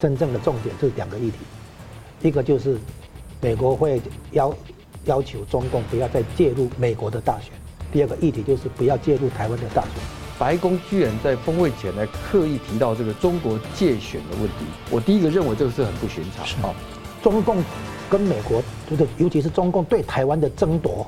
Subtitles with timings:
[0.00, 1.38] 真正的重点是两个议题，
[2.22, 2.78] 一个就是
[3.40, 4.54] 美国会要
[5.06, 7.50] 要求中共不要再介入美国的大选，
[7.90, 9.90] 第二个议题就是不要介入台湾的大选。
[10.38, 16.72] 白宫居然在峰会前呢刻意提到这个中国界选的问题，我第一个认为这个是很不寻常啊。
[17.20, 17.60] 中共
[18.08, 21.04] 跟美国就是，尤其是中共对台湾的争夺，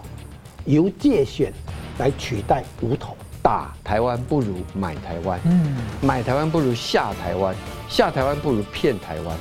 [0.64, 1.52] 由界选
[1.98, 3.16] 来取代武统。
[3.42, 7.54] 打台湾不如买台湾，嗯，买台湾不如下台湾，
[7.88, 9.36] 下台湾不如骗台湾。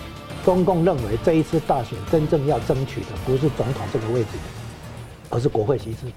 [0.45, 4.29] 中共认为这一次大选真正要争取的不是总统这个位置，
[5.29, 6.07] 而是国会席次。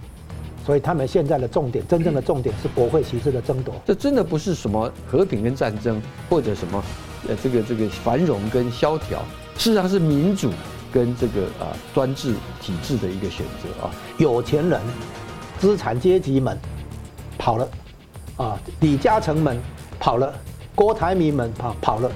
[0.65, 3.75] 所以他们现在的重点，真正的重点是国会席次的争夺。
[3.85, 6.83] 这真的不是什么和平跟战争，或者什么
[7.29, 9.19] 呃这个这个繁荣跟萧条，
[9.59, 10.53] 事实上是民主
[10.93, 13.91] 跟这个啊专制体制的一个选择啊。
[14.19, 14.81] 有钱人、
[15.59, 16.57] 资产阶级们。
[17.39, 17.69] 跑了，
[18.37, 19.61] 啊，李嘉诚们
[19.99, 20.33] 跑了，
[20.75, 22.11] 郭台铭们跑跑了，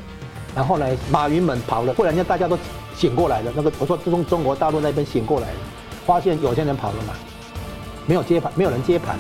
[0.55, 2.59] 然后呢，马云们跑了，忽然间大家都
[2.95, 3.53] 醒过来了。
[3.55, 5.59] 那个我说，自从中国大陆那边醒过来了，
[6.07, 7.15] 发现有些人跑了嘛，
[8.07, 9.19] 没有接盘，没有人接盘。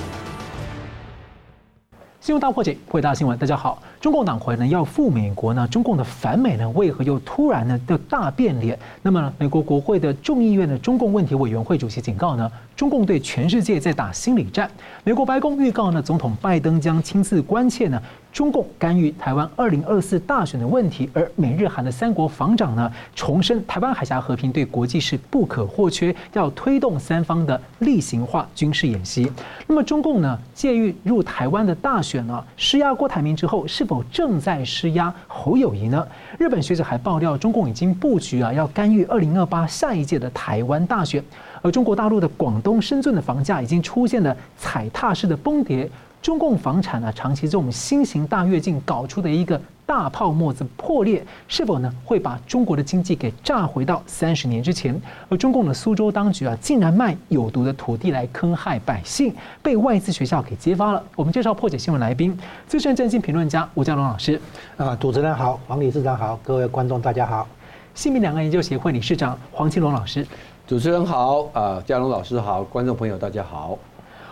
[2.26, 3.80] 新闻大破解，回答新闻，大家好。
[4.00, 5.68] 中共党魁呢要赴美国呢？
[5.68, 8.76] 中共的反美呢为何又突然呢的大变脸？
[9.00, 14.68] 那么美国国会的众议院的中共问题委员会主席警告呢，中共对全世界在打心理战。
[15.04, 18.02] 美国白宫预告呢，总统拜登将亲自关切呢。
[18.36, 29.32] 中共干预台湾二零二四大选的问题，而美日韩的三国防长呢，重申台湾海峡和平对国际是不可或缺，要推动三方的例行化军事演习。
[29.66, 36.06] 那么中共呢，介入台湾的大选呢，施压郭台铭之后，是否正在施压侯友谊呢？
[36.38, 41.24] 日本学者还爆料，中共已经布局啊，要干预二零二八下一届的台湾大选。
[41.62, 45.90] 而中国大陆的广东深圳的房价已经出现了踩踏式的崩跌。
[46.22, 55.00] 中共房产呢，长期这种新型大跃进搞出的一个大泡沫子破裂，是否呢会把中国的经济给炸回到三十年之前？
[55.28, 61.00] 而中共的苏州当局啊，竟然卖有毒的土地来坑害百姓，被外资学校给揭发了。
[61.14, 62.36] 我们介绍破解新闻来宾，
[62.66, 64.40] 资深政经评论家吴家龙老师。
[64.76, 67.46] 啊，主持人好，黄理事长好，各位观众大家好。
[67.94, 70.26] 新民两岸研究协会理事长黄庆龙老师。
[70.66, 73.78] 主持人好，啊，家龙老师好，观众朋友大家好。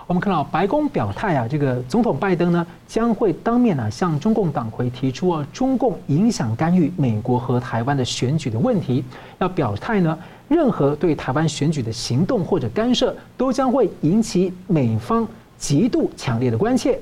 [0.06, 9.02] 我们看到白宫表态啊，这个总统拜登呢将会当面呢向中共党魁提出啊，中共影响干预美国和台湾的选举的问题，
[9.38, 15.26] 要表态呢，任何对台湾选举的行动或者干涉，都将会引起美方
[15.56, 17.00] 极度强烈的关切。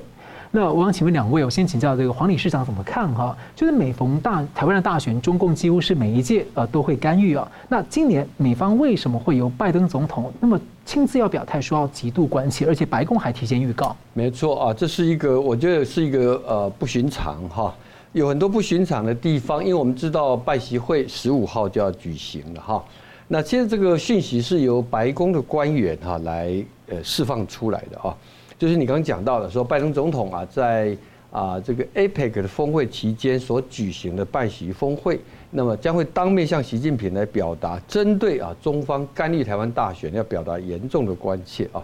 [0.55, 3.35] 那我想请问两位，我先请教这个黄理事长怎么看哈？
[3.55, 7.51] 就是每逢大台湾的大选，中共几乎是每一届呃都会干预啊。
[7.67, 13.95] 那今年美方为什么会由拜登总统那么亲自要表态说要极度关切，而且白宫还提前预告？
[14.13, 17.73] 没错啊，这是一个我觉得是一个呃不寻常哈，
[18.11, 22.83] 有很多不寻常的地方，因为我们知道拜习会十五号就要举行了哈。
[23.27, 28.15] 那现在这个讯息是由白宫的官员哈来呃释放出来的啊。
[28.63, 30.95] 就是你刚刚讲到的，说拜登总统啊，在
[31.31, 35.19] 啊这个 APEC 的峰会期间所举行的办席峰会，
[35.51, 41.83] 那么将会当面向习近平来表达针对啊中方干预台湾大选要表达严重的关切啊。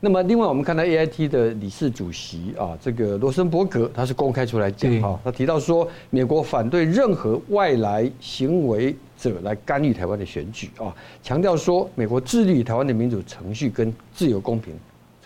[0.00, 14.74] 那么另外我们看到 AIT 的理事主席啊，这个罗森伯格他是公开出来讲哈，他提到说美国反对任何外来行为者来干预台湾的选举啊，强调说美国致力于台湾的民主程序跟自由公平。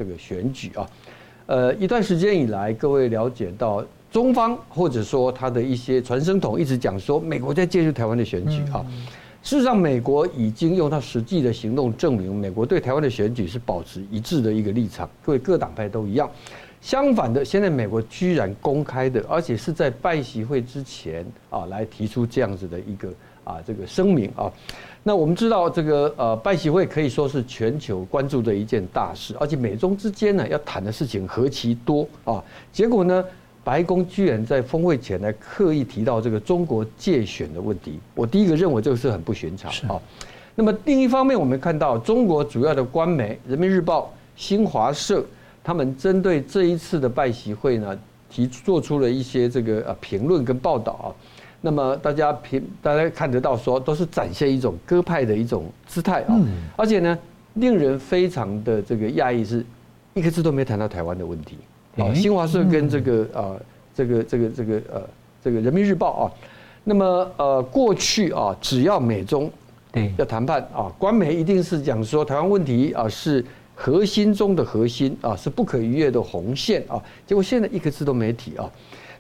[0.01, 0.89] 这个选举啊，
[1.45, 8.83] 呃，一段时间以来，各位了解到中方或者说他的一些传声筒一直讲说，美国在介入台湾的选举啊。
[9.43, 15.07] 事实上，美国已经用他实际的行动证明，美国对台湾的选举是保持一致的一个立场。
[15.23, 16.31] 各位各党派都一样。
[16.81, 23.13] 相反的，现在美国居然公开的，而且是在拜习会之前啊，来提出这样子的一个
[23.45, 24.51] 啊这个声明啊。
[25.03, 32.45] 那我们知道，这个呃，拜习会可以说是全球关注的一件大事，而且美中之间呢要谈的事情何其多啊！
[32.71, 33.25] 结果呢，
[33.65, 37.99] 白宫居然在峰会前呢刻意提到这个中国界选的问题。
[38.15, 39.99] 我第一个认为这个是很不寻常啊。
[40.55, 44.03] 那么另一方面，我们看到中国主要的官媒《人民日报》、
[44.37, 45.25] 新华社，
[45.65, 47.99] 他们针对这一次的拜习会呢，
[48.29, 51.09] 提做出了一些这个呃评论跟报道啊。
[51.63, 56.35] 那么大家平大家看得到，说都是展现一种鸽派的一种姿态啊，
[56.75, 57.19] 而且呢，
[57.55, 59.65] 令人非常的这个讶异，是
[60.15, 61.59] 一个字都没谈到台湾的问题
[61.97, 62.15] 啊。
[62.15, 63.57] 新华社跟这个啊，
[63.95, 65.03] 这个这个这个呃，
[65.45, 66.33] 这个人民日报啊，
[66.83, 69.51] 那么呃，过去啊，只要美中
[69.93, 76.97] 对要谈判啊，官媒一定是讲说台湾问题啊是核心中的核心啊，是不可逾越的红线啊。
[77.27, 78.65] 结果现在一个字都没提啊。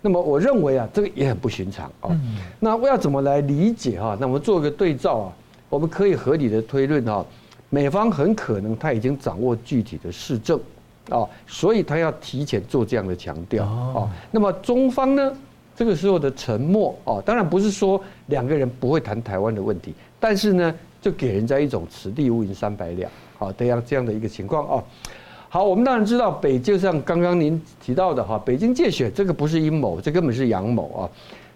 [0.02, 2.11] 那么我认为啊，这个也很不寻常啊。
[2.58, 4.17] 那我要怎么来理解哈？
[4.19, 5.32] 那我们做个对照啊，
[5.69, 7.25] 我们可以合理的推论哈，
[7.69, 10.58] 美方很可能他已经掌握具体的市政
[11.11, 14.08] 啊，所以他要提前做这样的强调啊。
[14.31, 15.32] 那么中方呢，
[15.76, 24.85] 这个时候的沉默啊，当然不是说两个人不会谈台湾的问题，但是呢，就给人家一种此地无银三百两啊这样这样的一个情况啊。
[25.52, 31.11] 好，我们当然知道北，就像刚刚您提到的哈，北京借选这个不是阴谋，这根本是阳谋啊。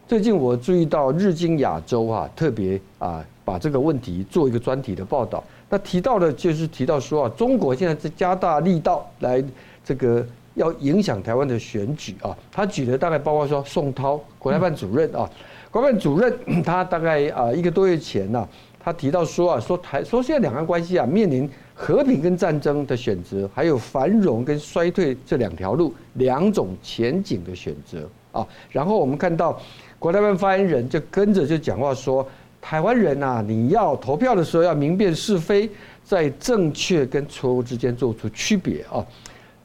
[0.08, 5.44] 最近我注意到日经亚洲啊，特别啊把这个问题做一个专题的报道。
[5.70, 9.41] 那提到的就是提到说啊，中国现在在加大力道来
[9.85, 12.37] 这个要影响台湾的选举啊。
[12.50, 15.31] 他举的大概包括说宋涛国台办主任啊，
[15.70, 18.49] 国台办主任他大概啊一个多月前呢，
[18.81, 21.49] 他提到说啊，说台说现在两岸关系啊面临。
[21.75, 28.47] 和平跟战争的选择，还有繁荣跟衰退这两条路，两种前景的选择啊。
[28.71, 29.61] 然后我们看到
[29.99, 32.26] 国台办发言人就跟着就讲话说
[32.62, 35.69] ：“台湾人呐，你要投票的时候要明辨是非，
[36.05, 39.05] 在正确跟错误之间做出区别啊。”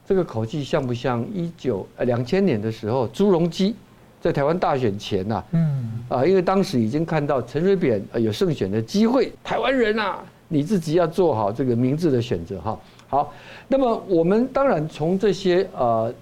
[0.07, 3.75] 这个口气像不像一九呃两千年的时候朱镕基
[4.19, 5.43] 在台湾大选前呐？
[5.51, 10.17] 嗯啊，因为当时已经看到陈水扁有胜选的机会，台湾人呐。
[10.49, 12.77] 你自己要做好这个明智的选择哈。
[13.07, 13.33] 好，
[13.67, 16.13] 那么我们当然从这些呃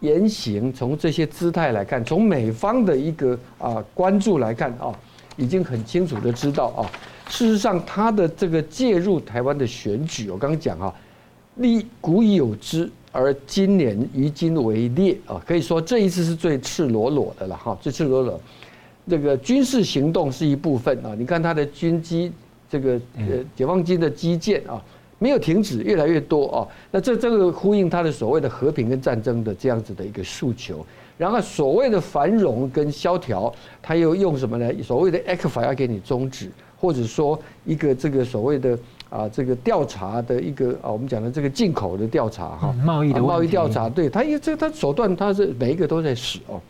[0.00, 4.92] 言行，从这些姿态来看，从美方的一个啊关注来看啊，
[5.36, 6.90] 已经很清楚的知道啊，
[7.28, 10.94] 事实上他的这个介入台湾的选举，我刚刚讲啊，
[11.56, 18.40] 历古已有之，而今年于今为烈啊，可以说这一次是最赤裸裸的了哈，最赤裸裸。
[19.08, 22.32] 这个军事行动是一部分啊，你看他的军机。
[22.68, 24.82] 这个呃，解放军的基建啊，
[25.18, 26.68] 没有停止，越来越多啊。
[26.90, 30.84] 那这这个呼应他的所谓的和平跟战争的这样子的一个诉求。
[31.16, 34.72] 然后所谓的繁荣跟萧条，他又用什么呢？
[34.82, 36.48] 所谓的 ECFA 要给你终止，
[36.78, 38.78] 或者说一个这个所谓的
[39.10, 46.60] 啊这个调查的一个啊，我们讲的这个进口的调查哈，贸易的贸易调查，对他因为这他手段他是每一个都在使哦。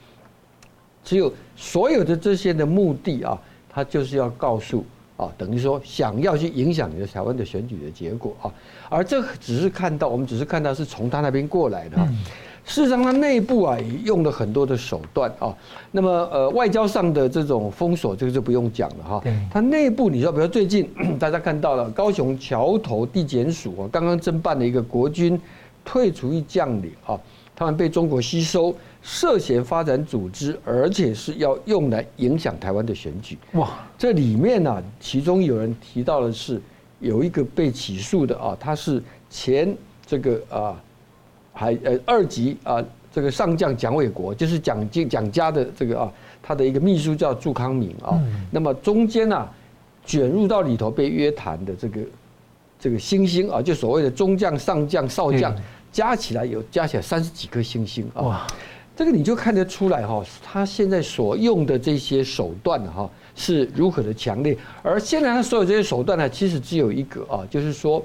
[1.05, 4.83] 只有所有的这些的目的啊，他就是要告诉。
[5.19, 8.47] 啊，等于说想要去影响你的台湾的选举的结果啊，
[8.89, 11.99] 而这只是看到我们只是看到是从他那边过来的，
[12.65, 15.53] 事实上他内部啊也用了很多的手段啊。
[15.91, 19.23] 那么呃外交上的这种封锁，这个就不用讲了哈。
[19.51, 20.89] 他内部你说，比如最近
[21.19, 25.41] 大家看到了高雄桥头地检署啊，刚刚侦办了一个国军
[25.85, 27.19] 退出役将领啊，
[27.59, 28.73] 他们被中国吸收。
[29.01, 33.39] 涉嫌发展组织，而且是要用来影响台湾的选举。
[33.53, 36.61] 哇，这里面呢、啊，其中有人提到的是
[36.99, 39.75] 有一个被起诉的啊，他是前
[40.05, 40.83] 这个啊，
[41.53, 46.13] 还呃二级啊这个上将蒋纬国，就是蒋经蒋家的这个啊，
[46.43, 48.21] 他的一个秘书叫祝康明啊。
[48.51, 49.55] 那么中间呢、啊，
[50.05, 52.01] 卷入到里头被约谈的这个
[52.81, 55.55] 这个星星啊，就所谓的中将、上将、少将，
[55.93, 58.23] 加起来有加起来三十几颗星星啊。
[58.23, 58.47] 哇。
[58.97, 68.05] 这个你就看得出来哈，他现在所用的这些手段哈是如何的强烈，而现在他所有这些手段呢，其实只有一个啊，就是说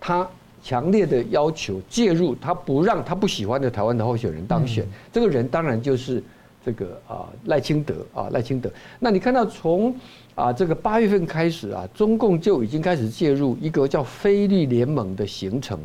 [0.00, 0.28] 他
[0.60, 6.20] 强烈的要求介入，他不让他不喜欢的台湾的候选人当选，这个人当然就是
[6.66, 8.68] 这个啊赖清德啊赖清德。
[8.98, 9.94] 那你看到从
[10.34, 15.78] 啊这个八月份开始啊，中共就已经开始介入一个叫非绿联盟的形成。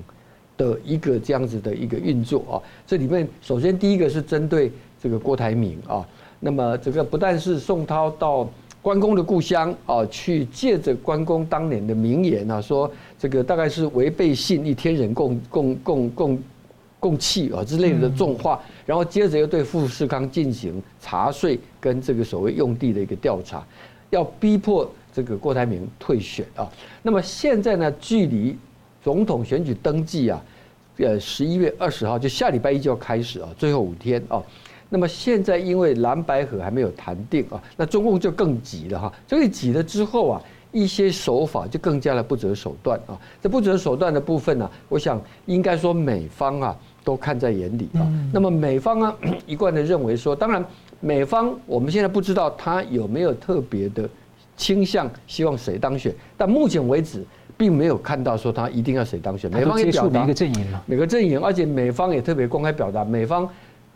[0.59, 4.69] 的一个这样子的一个运作啊，这里面首先第一个是针对
[5.01, 6.05] 这个郭台铭啊，
[6.41, 8.45] 那么这个不但是宋涛到
[8.81, 16.43] 关公的故乡啊，去借着关公当年的名言啊，说这个大概是违背信义，天人共共共共
[16.99, 23.65] 共气啊之类的重话，然后接着又对富士康进行查税跟这个所谓用地的一个调查，
[24.09, 26.69] 要逼迫这个郭台铭退选啊，
[27.01, 28.57] 那么现在呢，距离。
[29.01, 30.43] 总统选举登记啊，
[30.99, 34.41] 呃，十一月二十号就下礼拜一就要开始啊，最后五天啊。
[34.89, 39.13] 那么现在因为蓝白河还没有谈定啊，那中共就更急了哈。
[39.27, 40.41] 这个急了之后啊，
[40.71, 43.17] 一些手法就更加的不择手段啊。
[43.41, 48.01] 这不择手段的部分呢，我想应该说美方啊都看在眼里啊。
[48.33, 49.15] 那么美方啊
[49.45, 50.65] 一贯的认为说，当然
[50.99, 54.09] 美方我们现在不知道他有没有特别的
[54.57, 57.23] 倾向，希望谁当选，但目前为止。
[57.59, 63.47] 并没有看到说他一定要谁当选，美方也表达每个阵营每个阵营，而且美方也特别公开表达，美方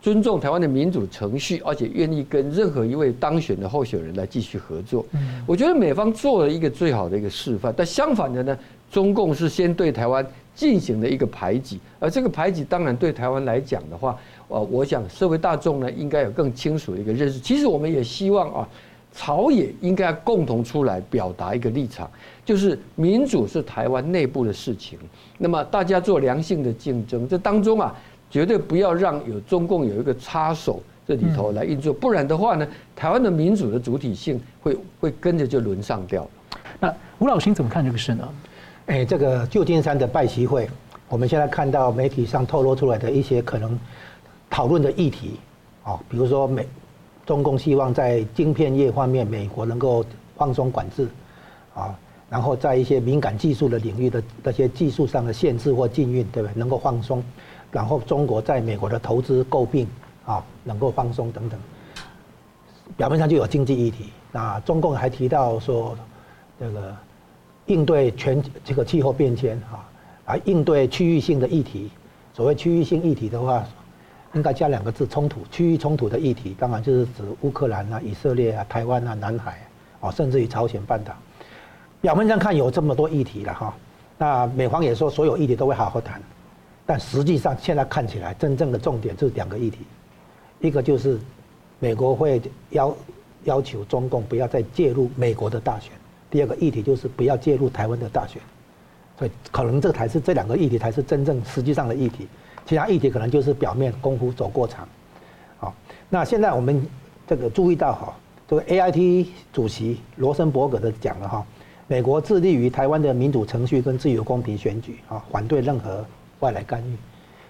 [0.02, 5.06] 尊重台湾的民主程序，而且愿意跟任何一位当选的候选人来继续合作。
[5.46, 8.58] 我觉得美方做了一个最好的一个示范，但相反的呢，
[8.90, 14.14] 中共是先对台湾进行了一个排挤，而这个排挤当然对台湾来讲的话，
[14.48, 17.40] 呃，我想社会大众呢应该有更清楚的一个认识。
[17.40, 18.68] 其实我们也希望啊，
[19.14, 22.10] 朝野应该共同出来表达一个立场，
[22.44, 24.98] 就是民主是台湾内部的事情，
[25.38, 27.94] 那么大家做良性的竞争，这当中啊，
[28.30, 30.82] 绝对不要让有中共有一个插手。
[31.06, 36.26] 这里头来运作，不然的话呢，台湾的民主的主体性会会跟着就沦丧掉。
[36.80, 38.26] 那吴老师怎么看这个事呢？
[38.86, 40.66] 哎，这个旧金山的拜习会，
[41.10, 43.78] 我们现在看到媒体上透露出来的一些可能
[44.48, 45.32] 讨论的议题，
[45.82, 46.66] 啊，比如说美
[47.26, 50.02] 中共希望在晶片业方面，美国能够
[50.38, 51.06] 放松管制，
[51.74, 51.94] 啊，
[52.28, 56.58] 然后在一些敏感技术的领域的那些技术上的限制或禁运，对不对？
[56.58, 57.22] 能够放松，
[57.70, 59.86] 然后中国在美国的投资诟病。
[60.26, 61.60] 啊，能够放松等等，
[62.96, 64.08] 表面上就有经济议题。
[64.32, 65.94] 那中共还提到说，
[66.58, 66.96] 这个
[67.66, 69.84] 应对全这个气候变迁啊，
[70.24, 71.90] 啊应对区域性的议题。
[72.32, 73.62] 所谓区域性议题的话，
[74.32, 75.42] 应该加两个字：冲突。
[75.50, 79.60] 区域冲突的议题，当然就是指乌克兰啊、以色列啊、台湾啊、南海
[80.00, 81.14] 啊，甚至于朝鲜半岛。
[82.04, 83.74] 表面上看有这么多议题了哈。
[84.18, 86.20] 那美方也说所有议题都会好好谈，
[86.84, 89.78] 但实际上现在看起来，真正的重点就是两个议题。
[90.60, 91.18] 一个就是
[91.78, 92.94] 美国会要
[93.44, 95.92] 要求中共不要再介入美国的大选，
[96.30, 98.38] 第二个议题就是不要介入台湾的大选，
[99.18, 102.28] 所以可能这才是这两个议题才是真正实际上的议题，
[102.66, 104.86] 其他议题可能就是表面功夫走过场。
[105.56, 105.74] 好，
[106.10, 106.86] 那现在我们
[107.26, 108.14] 这个注意到哈，
[108.46, 111.46] 这个 AIT 主席罗森伯格的讲了哈，
[111.86, 116.04] 美国致力于台湾的民主程序跟自由公平选举啊，反对任何
[116.40, 116.96] 外来干预。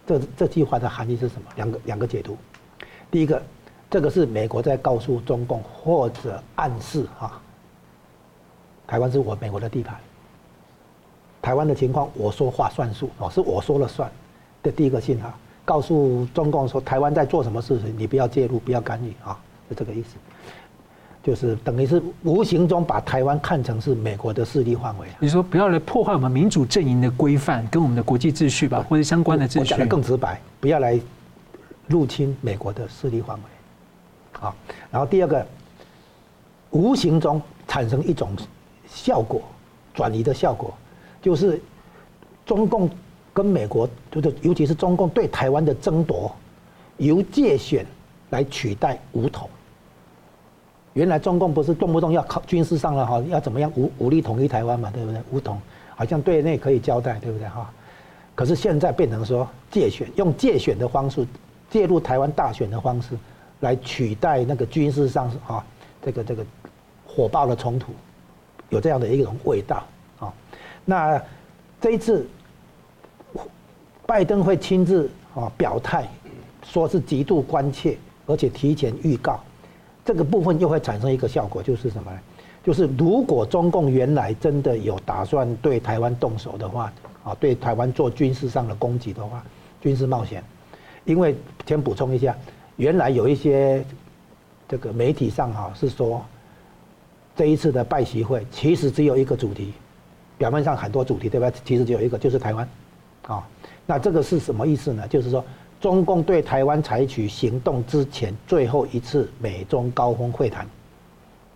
[0.07, 1.49] 这这句话的含义是什么？
[1.57, 2.37] 两个两个解读。
[3.11, 3.41] 第一个，
[3.89, 7.41] 这个是美国在告诉中共或者暗示哈，
[8.89, 9.97] 台湾是我美国的地盘，
[11.41, 14.11] 台湾的情况我说话算数哦，是我说了算
[14.65, 15.33] 的第一个信号，
[15.65, 19.39] 告诉中共说台湾在做什么事情，你不要介入，不要干预啊，
[19.69, 20.17] 是这个意思，
[21.25, 25.09] 就是等于是无形中把台湾看成是美国的势力范围。
[25.19, 29.59] 你说不要来破坏我们民主阵营的规范跟我们的国际秩序吧，或者相关的秩序。
[29.59, 31.01] 我讲得更直白，不要来。
[31.87, 33.43] 入侵美国的势力范围，
[34.33, 34.57] 好，
[34.91, 35.47] 然后第二个，
[36.71, 38.31] 无形中产生一种
[38.89, 39.43] 效果，
[39.93, 40.73] 转移的效果，
[41.21, 41.61] 就是
[42.47, 42.89] 中共
[43.35, 46.35] 跟美国，就是尤其是中共对台湾的争夺，
[46.97, 47.85] 由界选
[48.31, 49.47] 来取代武统。
[50.95, 55.21] 原来中共不是动不动要靠军事上了哈，要怎么样武武力统一台湾嘛，对不对？
[55.31, 55.61] 武统
[55.95, 57.71] 好像对内可以交代，对不对哈？
[58.35, 61.27] 可是现在变成说借选，用借选的方式。
[61.71, 63.19] 介入台湾大选的方式，
[63.59, 65.65] 来取代那个军事上啊，
[66.01, 66.47] 这个这个
[67.05, 67.93] 火爆的冲突，
[68.69, 69.83] 有这样的一种味道
[70.21, 70.33] 啊。
[70.85, 71.21] 那
[71.81, 72.29] 这一次，
[74.07, 76.07] 拜登会亲自啊表态，
[76.63, 79.43] 说是极度关切，而且提前预告，
[80.05, 82.19] 这个部分又会产生一个效果，就是什么呢？
[82.63, 86.93] 就是如果中共原来真的有打算对台湾动手的话，
[87.23, 89.45] 啊，对台湾做军事上的攻击的话，
[89.81, 90.43] 军事冒险。
[91.05, 92.35] 因为先补充一下，
[92.77, 93.85] 原来有一些
[94.67, 96.25] 这个媒体上哈是说，
[97.37, 99.75] 这一次的拜习会其实只有一个主题，
[100.39, 101.53] 表面上很多主题对吧？
[101.65, 102.67] 其实只有一个，就是台湾，
[103.27, 103.47] 啊，
[103.85, 105.07] 那这个是什么意思呢？
[105.09, 105.45] 就是说，
[105.85, 110.67] 中共对台湾采取行动之前最后一次美中高峰会谈，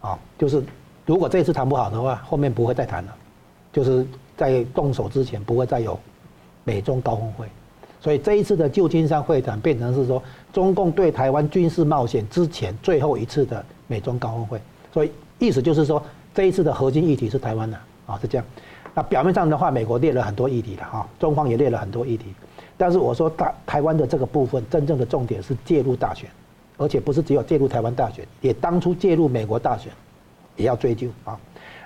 [0.02, 0.62] 啊，就是
[1.06, 3.16] 如果这次谈不好的话，后面不会再谈了，
[3.72, 4.06] 就是
[4.36, 5.98] 在动手之前不会再有
[6.62, 7.46] 美中高峰会。
[8.02, 14.60] 所以这一次的旧金山会谈变成是说，中共对台湾军事冒险之前最后一次的美中高峰会，
[14.92, 16.02] 所以意思就是说，
[16.34, 18.44] 这一次的核心议题是台湾的啊，是这样。
[18.92, 22.26] 那表面上的话，美国列了很多议题的哈，中方也列了很多议题，
[22.78, 26.30] 但是我说大台湾的这个部分，真正的重点是介入大选，
[26.76, 29.92] 而且不是只有介入台湾大选，也当初介入美国大选，
[30.56, 31.38] 也要追究啊。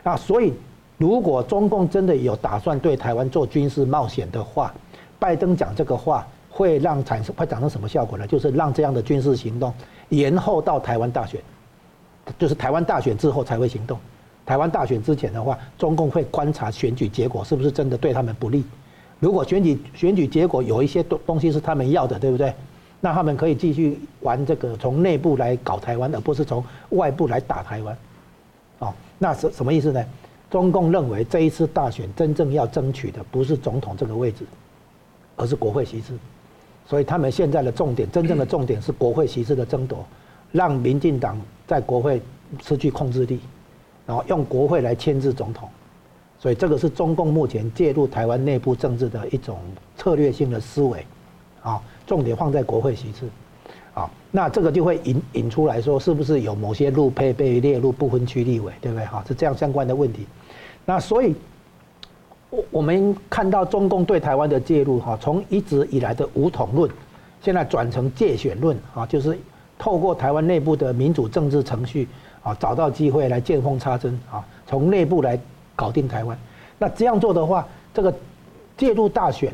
[0.04, 0.52] 那所以，
[0.98, 4.72] 如果中共真的有打算对台湾做军事冒险的话，
[5.18, 8.26] 拜登讲这个话会让产生会产生什么效果呢？
[8.26, 9.72] 就是让这样的军事行动
[10.10, 11.40] 延后到台湾大选，
[12.38, 13.98] 就是台湾大选之后才会行动。
[14.44, 18.62] 台湾大选之前的话，中共会观察选举结果是不是真的对他们不利。
[19.22, 22.52] 如果选举选举结果有一些东东西是他们要的，对不对？
[23.00, 27.96] 那他们可以继续玩这个从内部来搞台湾，而不是从外部来打台湾。
[28.80, 30.04] 哦，那是什么意思呢？
[30.50, 34.44] 中共认为这一次大选真正要争取的不是总统这个位置。
[35.34, 36.12] 而是国会席次，
[36.86, 40.04] 所以他们现在的重点，真正的重点是国会席次的争夺，
[40.52, 42.20] 让民进党在国会
[42.62, 43.40] 失去控制力，
[44.06, 45.66] 然后用国会来牵制总统，
[46.42, 49.60] 所以这个是中共目前介入台湾内部政治的一种
[49.96, 51.06] 策略性的思维，
[51.62, 53.28] 啊，重点放在国会席次，
[53.94, 59.06] 啊，那这个就会引引出来说，是不是有某些路配被列入不分区立委，对不对？
[59.06, 60.26] 哈，是这样相关的问题。
[60.84, 61.32] 那所以，
[62.50, 66.90] 我我们看到中共对台湾的介入，哈，从一直以来的武统论，
[67.40, 69.38] 现在转成介选论，啊，就是
[69.78, 72.08] 透过台湾内部的民主政治程序，
[72.42, 75.38] 啊，找到机会来见缝插针，啊，从内部来。
[75.82, 76.38] 搞定台湾，
[76.78, 78.14] 那这样做的话，这个
[78.76, 79.52] 介入大选，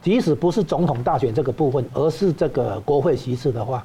[0.00, 3.84] 即使不是总统大选这个部分，而是这个国会席次的话，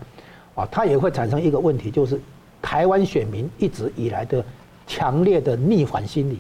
[0.56, 2.18] 啊，它也会产生一个问题，就是
[2.62, 4.42] 台湾选民一直以来的
[4.88, 6.40] 强烈的逆反心理。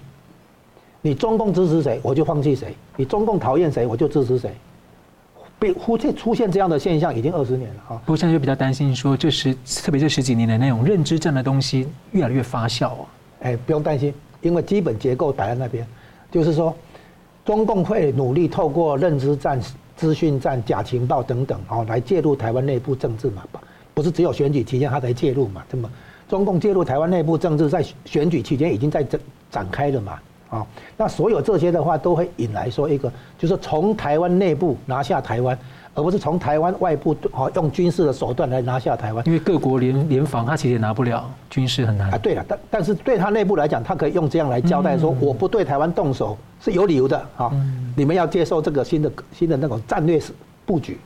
[1.01, 4.53] 你中共支持谁，我就放弃谁；你中共讨厌谁，我就支持谁。
[5.59, 8.01] 被忽这出现这样的现象已经二十年了啊！
[8.05, 9.53] 不过现在就比较担心说，这十
[9.83, 13.05] 特别这十几年的那种认知战的东西越来越发酵啊。
[13.41, 14.13] 哎，不用担心。
[14.41, 15.85] 因为基本结构摆在那边，
[16.31, 16.75] 就是说，
[17.45, 19.59] 中共会努力透过认知战、
[19.95, 23.43] 资讯战、假情报等等，哦，来介入台湾内部政治嘛，
[23.93, 25.63] 不是只有选举期间他才介入嘛？
[25.69, 25.89] 这么，
[26.27, 30.19] 中共介入台湾内部政治，在选举期间已经在展展开了嘛？
[30.49, 30.67] 啊，
[30.97, 35.57] 那所有这些的话，都会引来说一个，就是从台湾内部拿下台湾。
[35.93, 42.17] 而不是从台湾外部哦用军事的手段来拿下台湾，因为各国联联防，他其实也拿不了，军事很难啊。
[42.17, 47.51] 对了，但但是对他内部来讲，他可以用这样来交代说，我不对台湾动手是有理由的啊。
[47.97, 50.17] 你们要接受这个新的新的那种战略
[50.65, 50.97] 布局，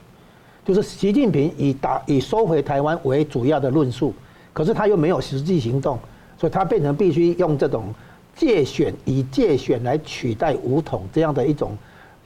[0.64, 4.14] 就是习近平以打以收回台湾为主要的论述，
[4.52, 5.98] 可是他又没有实际行动，
[6.38, 7.92] 所以他变成必须用这种
[8.36, 11.76] 借选以借选来取代武统这样的一种。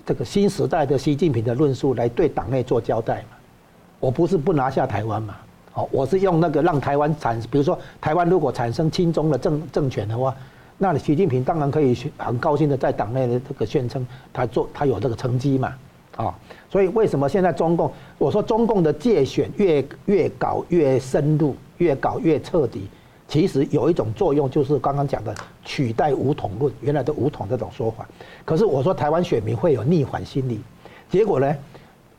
[0.05, 3.37] 这个新时代的习近平的论述来对党内做交代嘛？
[4.01, 5.37] 我不是不拿下台湾嘛？
[5.75, 10.35] 哦，我是用那个让台湾产，比如说台湾如果产生亲中的政政权的话，
[10.79, 15.75] 那习近平当然可以很高兴的在党内的这个宣称他做他有这个成绩嘛？
[16.17, 16.35] 啊，
[16.69, 22.89] 所以为什么现在中共我说中共的界选越越搞越深入，越搞越彻底？
[23.31, 25.33] 其实有一种作用，就是刚刚讲的
[25.65, 28.07] 取代五统论，原来的五统这种说法。
[28.45, 30.61] 可是我说台湾选民会有逆反心理，
[31.09, 31.57] 结果呢，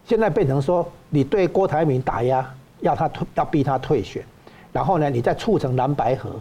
[0.05, 4.23] 现在变成说你对郭台铭打压，要他退，要逼他退选，
[4.71, 6.31] 然后呢，你再促成蓝白合。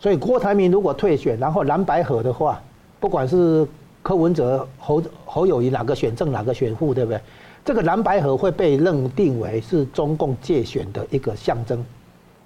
[0.00, 2.60] 所以郭台铭如果退选，然后蓝白合的话，
[2.98, 3.64] 不管是
[4.02, 7.20] 柯文哲、侯侯友谊哪个选正哪个选负，对不对？
[7.64, 11.84] 这个蓝白合会被认定为是中共借选的一个象征。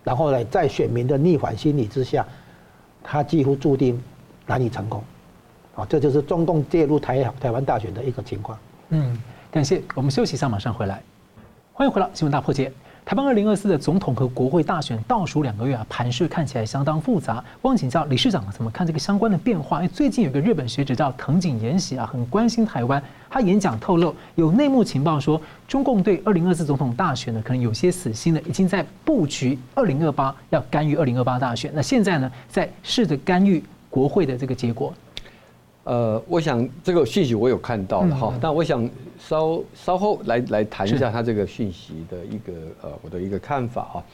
[0.04, 2.26] 然后呢，在选民的逆反心理之下，
[3.02, 4.02] 他几乎注定
[4.46, 5.02] 难以成功，
[5.74, 8.58] 啊，这就是中共介入台台湾大选的一个情况。
[8.90, 9.16] 嗯，
[9.50, 11.02] 感谢，我们休息一下，马上回来。
[11.72, 12.72] 欢迎回来，新闻大破解。
[13.04, 17.44] 台湾二零二四的总统和国会大选倒数两个月啊，盘势看起来相当复杂。
[17.60, 19.78] 我想请教理事长怎么看这个相关的变化？
[19.78, 23.02] 因为最近有个日本学者叫藤井延喜啊，很关心台湾。
[23.28, 31.70] 他演讲透露，有内幕情报说，中共对二零二四总统大选呢，可能有些死心了，已经在布局二零二八要干预二零二八大选。
[31.74, 34.94] 那现在呢，在试着干预国会的这个结果。
[35.84, 44.04] 呃，我想这个讯息我有看到了哈，嗯、但我想稍稍后来来谈一下他这个讯息的一个呃我的一个看法啊，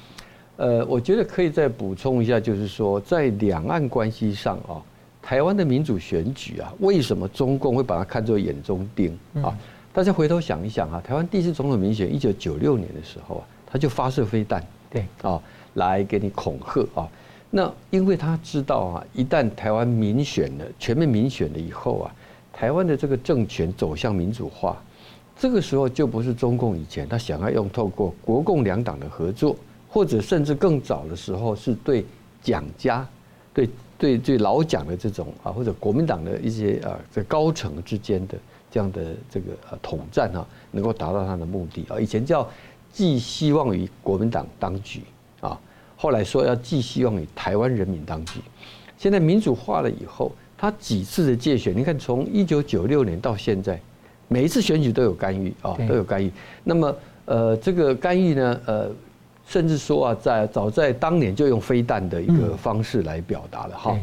[0.57, 4.81] 呃，我觉得可以再补充一下，就是说在两岸关系上啊，
[5.21, 9.55] 台湾的民主选举啊，为什么中共会把它看作眼中钉啊？
[9.93, 15.05] 大家回头想一想啊，台湾第一次总统民选一九九六年的时候啊，他就发射飞弹，对。
[15.21, 15.39] 啊，
[15.75, 17.07] 来给你恐吓啊。
[17.51, 22.15] 那因为他知道啊，一旦台湾民选了，全面民选了以后啊，
[22.53, 24.77] 台湾的这个政权走向民主化，
[25.35, 29.57] 这个时候就不是中共以前他想要用透过国共两党的合作，
[29.89, 32.05] 或者甚至更早的时候是对
[32.43, 33.09] 蒋家、
[33.55, 38.37] 对对对老蒋的这种啊，或者国民党的一些啊这高层之间的
[38.71, 41.99] 这样的这个呃统战啊，能够达到他的目的啊。
[41.99, 42.47] 以前叫
[42.93, 45.01] 寄希望于国民党当局。
[46.01, 48.39] 后来说要寄希望于台湾人民当局，
[48.97, 53.81] 现在民主化了以后，他几次的介选，你看从一九九六年到现在，
[54.29, 56.31] 每一次选举都有干预啊，都有干预。
[56.63, 58.89] 那么呃，这个干预呢，呃，
[59.45, 63.99] 甚至说啊，在早在当年就用飞弹的一个方式来表达了哈。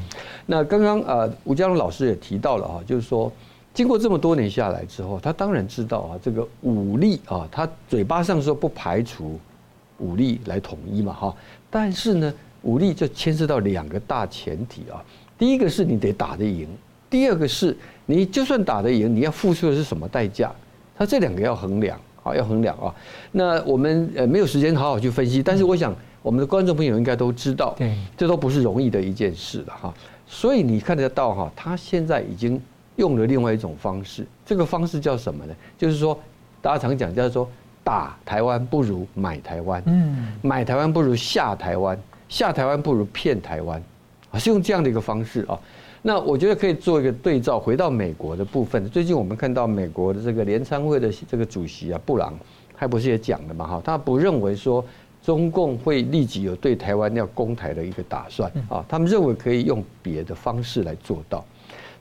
[0.45, 3.31] 那刚刚啊，吴家龙老师也提到了哈，就是说
[3.73, 9.39] 经过这么多年下来之后，他当然知道啊，这个武力啊，他嘴巴上说不排除
[9.97, 11.36] 武力来统一嘛哈。
[11.69, 15.03] 但是呢，武力就牵涉到两个大前提啊。
[15.38, 16.67] 第一个是你得打得赢，
[17.10, 20.51] 第二个是你就算打得赢，你要付出的是什么代价？
[20.97, 22.93] 他这两个要衡量啊，要衡量啊。
[23.34, 29.93] 那我们呃没有时间好好去分析，但是我想我们的观众朋友应该都知道，对，这都不是容易的一件事了哈。
[30.25, 32.60] 所以你看得到哈，他现在已经
[32.95, 35.53] 用了另外一种方式，这个方式叫什么呢？
[35.77, 36.17] 就是说，
[36.62, 37.49] 大家常讲叫做
[37.85, 43.79] 打台湾不如买台湾，嗯，买台湾不如下台湾，下台湾不如骗台湾，
[44.31, 45.57] 啊，是用这样的一个方式啊。
[46.01, 48.89] 那我觉得可以做一个对照，回到美国的部分。
[48.89, 52.33] 最近我们看到美国的这个联参会的这个主席啊，布朗，
[52.75, 53.67] 他不是也讲了嘛？
[53.67, 54.83] 哈，他不认为说
[55.23, 61.45] 中共会立即有对台湾要攻台的一个打算啊，他们认为可以用别的方式来做到。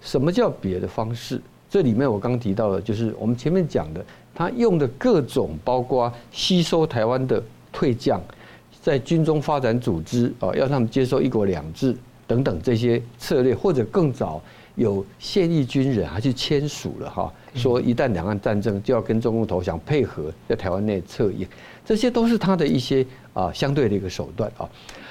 [0.01, 1.41] 什么叫别的方式？
[1.69, 7.43] 这里面我刚提到的，就是我们前面讲的，他用的各种，包括吸收台湾的
[7.73, 8.21] 退将，
[8.83, 11.97] 在军中发展组织啊，要他们接受一国两制。
[12.27, 14.41] 等等这些策略，或者更早
[14.77, 21.47] 有现役军人还去签署了哈，说一旦两岸战争就要跟中共投降，配合在台湾内策应，
[21.85, 24.67] 这些都是他的一些啊相对的一个手段啊。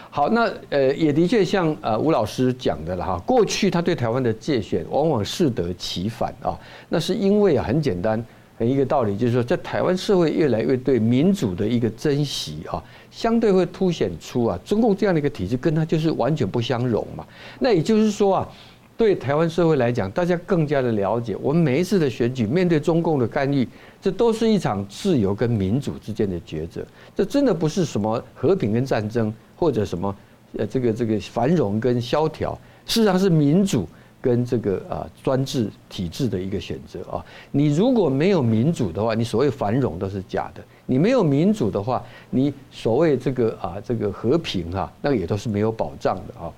[0.09, 6.59] 好，那呃也的确像呃吴老师讲的了哈，过去他对台湾的界选往往适得其反啊，
[6.89, 8.25] 那是因为啊很简单。
[8.59, 17.25] 一个道理就是说，在台湾社会越来越对民主的一个珍惜啊，相对会凸显出啊，中共这样的一个体制跟它就是完全不相容嘛。
[17.59, 18.49] 那也就是说啊，
[18.95, 23.67] 对台湾社会来讲，大家更加的了解，我们每一次的选举面对中共的干预，
[23.99, 26.85] 这都是一场自由跟民主之间的抉择。
[27.15, 30.15] 这真的不是什么和平跟战争，或者什么
[30.57, 33.87] 呃这个这个繁荣跟萧条，事实上是民主。
[34.23, 37.19] 跟这个啊专制体制的一个选择啊，
[37.51, 46.49] 你如果没有民主的话，你所谓繁荣都是假的；你没有民主的话，你所谓这个啊这个和平哈，那也都是没有保障的啊。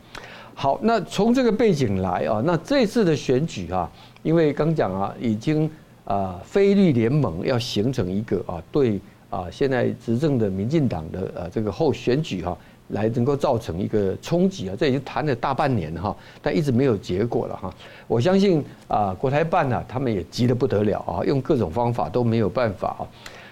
[0.54, 5.68] 好，那从这个背景来啊，那这次的选举啊，因为刚讲啊，已经
[6.04, 9.00] 啊非绿联盟要形成一个啊对
[9.32, 12.56] 啊现在执政的民进党的呃这个后选举哈。
[12.90, 17.74] 来能够造成一个冲击啊，这已经谈了大半年哈，但一直没有结果了哈。
[18.08, 23.02] 我相信啊，国台办呢，他们也急得不得了啊，用各种方法都没有办法啊。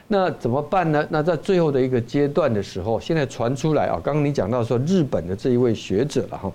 [0.07, 1.03] 那怎么办呢？
[1.09, 6.51] 那在最后的一个阶段的时候，现在传出来啊，刚刚你讲到说日本的这一位学者了哈，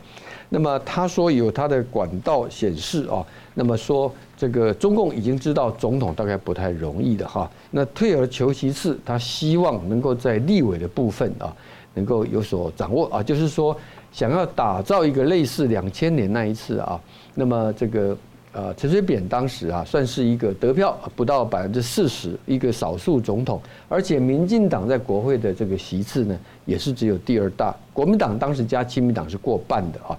[0.48, 11.52] 那么他说有他的管道显示啊，那么说这个中共已经知道总统大概不太容易的哈，那退而求其次，他希望能够在立委的部分啊。
[11.94, 13.08] 能够有所掌握。
[13.08, 13.76] 啊，就是说
[14.12, 17.00] 想要打造一个类似两千年那一次啊，
[17.34, 18.16] 那么这个
[18.52, 30.18] 呃陈水扁当时啊算是一个得票不到百分之四十一个少数总统，而且民进党在国会的这个席次呢也是只有第二大，国民党当时加亲民党是过半的啊，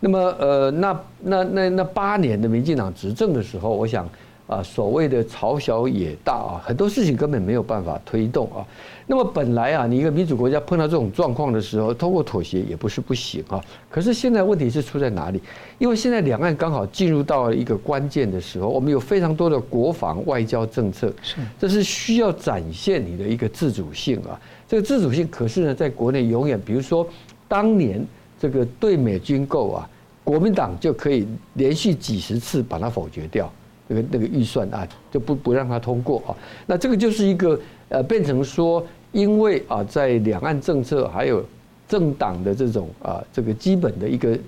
[0.00, 4.08] 那么呃那那那那八年的民进党执政的时候，我想。
[4.46, 8.66] 啊，所谓的朝小野大啊，很多事情根本没有办法推动啊。
[9.06, 13.62] 那么本来啊，你一个民主国家碰到这种状况的时候，通过妥协也不是不行啊。
[13.90, 15.40] 可是现在问题是出在哪里？
[15.78, 24.38] 因为现在两岸刚好进入到了一个关键的时候，我们有非常多的国防外交政策，是，这是需要展现你的一个自主性啊。
[24.68, 27.06] 这个自主性可是呢，在国内永远，比如说
[27.48, 28.04] 当年
[28.40, 29.88] 这个对美军购啊，
[30.24, 33.52] 国民党就可以连续几十次把它否决掉。
[33.88, 36.36] 那个那个预算啊，就不不让他通过啊。
[36.66, 41.44] 那这个就是一个呃，变成说，因为啊，在两岸政策还有
[41.88, 44.38] 政党的这种啊，这个基本的一个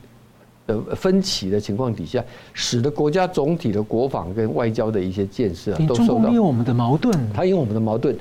[0.66, 6.28] 呃分歧的情况底下，使得国家总体的国防跟外交的一些建设都受到。
[6.28, 8.16] 因为我们的矛盾，他因为我们的矛盾。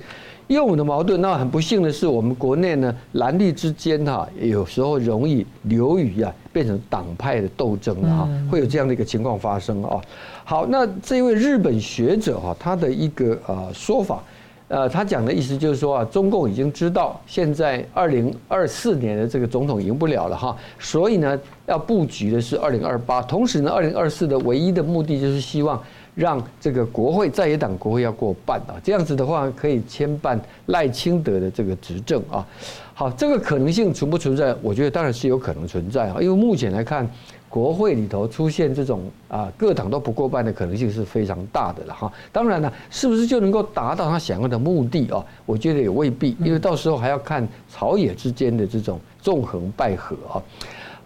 [0.48, 10.02] 因为我们的矛盾，那很不幸的是，我们国内呢蓝绿之间哈，有时候容易流于啊变成党派的斗争了哈，会有这样的一个情况发生啊。
[10.44, 14.22] 好，那这位日本学者哈，他的一个呃说法，
[14.68, 25.82] 呃，他讲的意思就是说啊，中共已经知道现在二零二四年的这个总统赢不了了哈，所以呢要布局的是二零二八，同时呢二零二四的唯一的目的就是希望。
[26.16, 32.46] 让这个国会在野党国会要过半啊，这样子的话可以牵绊赖清德的这个执政啊。
[32.94, 34.56] 好，这个可能性存不存在？
[34.62, 37.10] 我觉得当然是有可能存在啊，因为目前来看，
[37.50, 42.14] 国会里头出现这种啊各党都不过半的可能性是非常大的了哈。
[42.32, 45.26] 当然了，是不是就能够达到他想要的目的啊？
[45.48, 50.40] 我觉得也未必，因为到时候还要看朝野之间的这种纵横捭阖啊。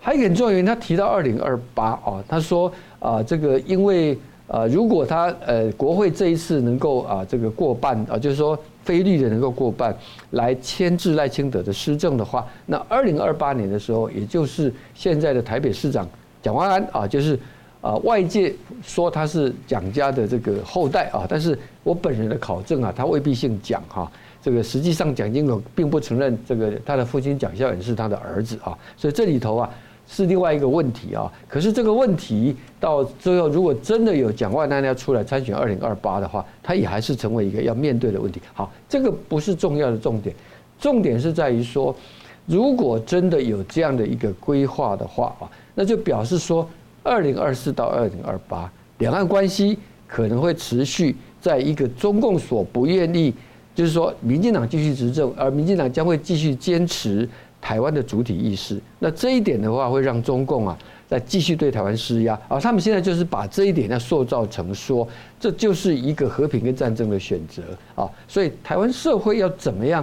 [0.01, 4.17] 还有一个很重要原因，他提到二零二八啊，他说啊，这个因为。
[4.47, 9.93] 呃，如果他呃国会这一次能够啊这个过半啊，就是说非绿的能够过半
[10.31, 16.07] 来牵制赖清德的施政的话，那二零二八年的时候，也就是现在的台北市长
[16.41, 17.37] 蒋万安啊，就是
[17.81, 24.09] 啊外界说他是蒋家的这个后代啊，但是我本人的考证啊，他未必姓蒋哈，
[24.41, 29.69] 这个实际上蒋经国并不承认这个他的父亲蒋孝严是他的儿子啊，所以这里头啊。
[30.07, 31.31] 是另外一个问题啊。
[31.47, 38.41] 可是这个问题到最后，如果真的有蒋万安要出来参选二零二八的话，他也还是成为一个要面对的问题。
[38.53, 40.35] 好，这个不是重要的重点，
[40.79, 41.95] 重点是在于说，
[42.45, 46.67] 如果真的有这样的一个规划的话啊，那就表示说，
[47.03, 53.33] 二零二四到二零二八，两岸关系可能会持续在一个中共所不愿意。
[53.75, 57.29] 就是说，民进党继续执政，而民进党将会继续坚持
[57.67, 58.79] 台湾的主体意识。
[58.97, 62.39] 那这一点的话，会让中共啊，再继续对台湾施压。
[62.47, 65.05] 而他们现在就是把这一点要塑造成说，
[65.37, 67.61] 这就是一个和平跟战争的选择
[67.93, 68.09] 啊。
[68.25, 70.01] 所以，台湾社会要怎么样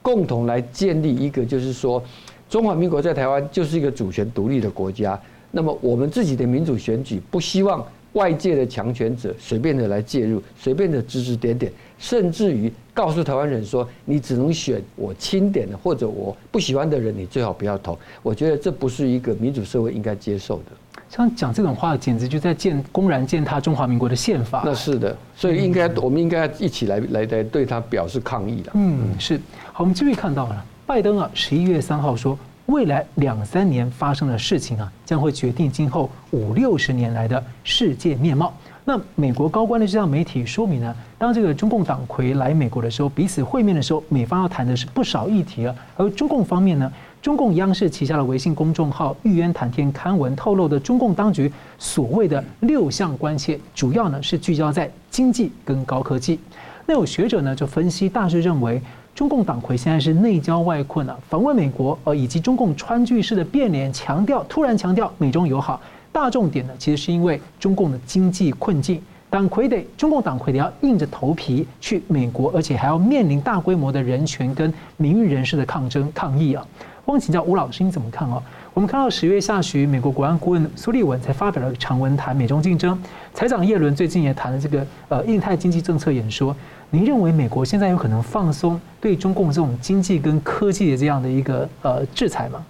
[0.00, 2.02] 共同来建立一个，就是说，
[2.48, 5.20] 中华民国在台湾就是一个主权独立的国家。
[5.50, 11.70] 那么，我们自己的民主选举，不希望外界的强权者随便的来介入，随便的指指点点。
[11.96, 17.98] 甚至于告诉台湾人说，你只能选我钦点的或者我不喜欢的人，你最好不要投。
[18.22, 21.02] 我觉得这不是一个民主社会应该接受的。
[21.08, 24.62] 像讲这种话，简直就在践公然践踏中华民国的宪法。
[24.64, 28.72] 那是的，所以应该我们应该一起来来来对他表示抗议的。
[28.74, 29.40] 嗯，是。
[29.72, 38.52] 好，我们继续看到了，拜登啊，十一月三号说，未来两三年发生的事情啊，将会决定今后五六十年来的世界面貌。
[38.86, 45.74] 那美国高官的这样媒体说明呢，当这个中共党魁来美国的时候，彼此会面的时候，美方要谈的是不少议题啊。
[45.96, 56.38] 而中共方面呢，中共央视旗下的微信公众号“玉渊谈天”刊文透露的中共当局所谓的六项关切，主要呢是聚焦在经济跟高科技。
[56.86, 58.80] 那有学者呢就分析，大致认为
[59.14, 65.80] 中共党魁现在是内交外困啊，访问美国，呃，以及中共川剧式的变脸，强调突然强调美中友好。
[66.10, 69.00] 大重点呢，其实是因为中共的经济困境，
[69.30, 76.66] 党魁得中共党魁得要硬着头皮去美国，而且还要面临大规模的人权跟名誉人士的抗争抗议啊。
[77.04, 78.42] 我想请教吴老师，你怎么看啊？
[78.72, 83.00] 我们看到十月下旬，美国国安顾问苏利文才发表了长文谈美中竞争，
[83.32, 86.56] 财长叶伦最近也谈了这个呃印太经济政策演说。
[86.94, 92.64] 您认为美国现在有可能放松对中共这种经济跟科技的这样的一个呃制裁吗？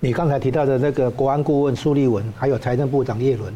[0.00, 3.52] 你刚才提到的那个国安顾问苏利文，还有财政部长叶伦，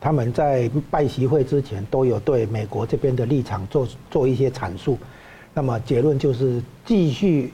[0.00, 4.96] 他们在拜习会之前都有对美国这边的立场做做一些阐述。
[5.52, 7.52] 那么结论就是继续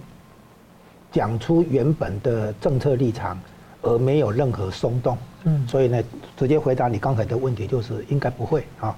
[1.11, 3.41] 讲出原本的政策立场，
[3.81, 5.17] 而没有任何松动。
[5.45, 6.03] 嗯，所以呢，
[6.37, 8.95] 直接回答你刚才的问题，就是应该不会啊，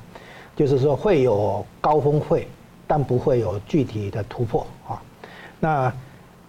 [0.56, 2.48] 就是说会有高峰会，
[2.86, 5.02] 但不会有具体的突破啊。
[5.60, 5.92] 那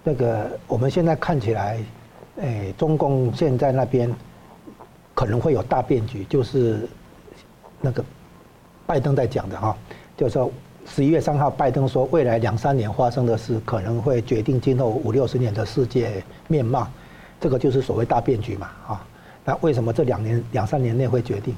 [0.03, 1.79] 那个我们现在看起来。
[2.41, 4.13] 哎，中共现在那边
[5.13, 6.85] 可能会有大变局，就是
[7.79, 8.03] 那个
[8.85, 9.73] 拜登在讲的哈，
[10.17, 10.51] 就是说
[10.85, 16.85] 十一月三号，拜登说未来两三年发生的事可能会决定今后五六十年的世界面貌，
[17.39, 19.07] 这个就是所谓大变局嘛啊。
[19.45, 21.55] 那为什么这两年两三年内会决定？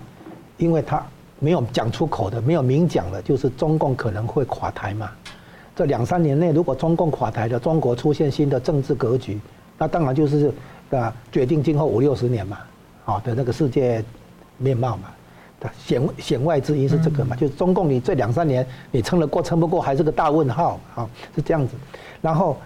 [0.57, 1.03] 因为他
[1.39, 5.11] 没有讲出口的，没有明讲的，就是中共可能会垮台嘛。
[5.75, 9.39] 这两三年内，如果中共垮台了，中国出现新的政治格局。
[9.77, 10.51] 那当然就是
[10.89, 12.57] 啊，决定今后五六十年嘛，
[13.05, 14.03] 好的那个世界
[14.57, 15.03] 面貌嘛，
[15.77, 21.75] 显显外之意是这个嘛，就是中共你这两三年你撑得过撑不过还是个大问号啊，是这样子。
[22.19, 22.57] 然后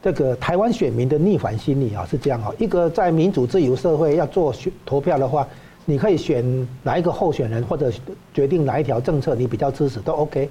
[0.00, 5.44] 这个台湾选民的逆反心理啊是这样啊，一个在民主自由社会要做选投票的话，
[5.84, 7.90] 你可以选哪一个候选人或者
[8.32, 10.48] 决定哪一条政策你比较支持都 OK，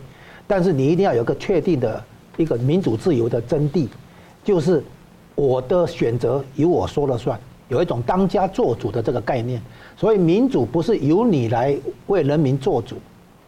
[0.47, 2.03] 但是你一定要有个确定的
[2.37, 3.87] 一个民主自由的真谛，
[4.43, 4.83] 就是。
[5.35, 7.39] 我的选择由我说了算，
[7.69, 9.61] 有一种当家做主的这个概念。
[9.95, 11.73] 所以民主不是由你来
[12.07, 12.97] 为人民做主，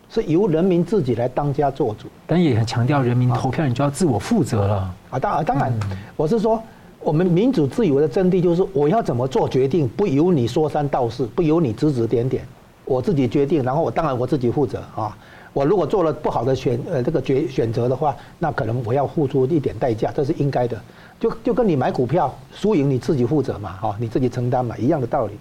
[0.09, 2.07] 是由人民自己来当家做主。
[2.25, 5.19] 但也很强调，人民投票你就要自我负责了啊！
[5.19, 5.73] 当然，当然，
[6.15, 6.63] 我是说，
[7.03, 12.45] 我们民主自由的真谛就是我要怎么做决定，不由你说三道四，不由你指指点点，
[12.85, 15.17] 我自己决定，然后我当然我自己负责啊。
[15.53, 20.79] 我如果做了不好的选呃这个决选择的话，那可能我要付出一点代价，这是应该的。
[21.19, 25.33] 就就跟你买股票输赢你自己负责嘛，哈，你自己承担嘛，一样的道理。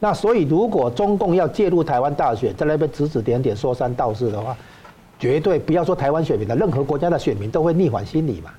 [0.00, 4.54] 那所以如果中共要介入台湾大选，在那边指指点点说三道四的话，
[5.18, 8.50] 绝对不要说台湾选民的，任何国家的选民都会逆反心理嘛，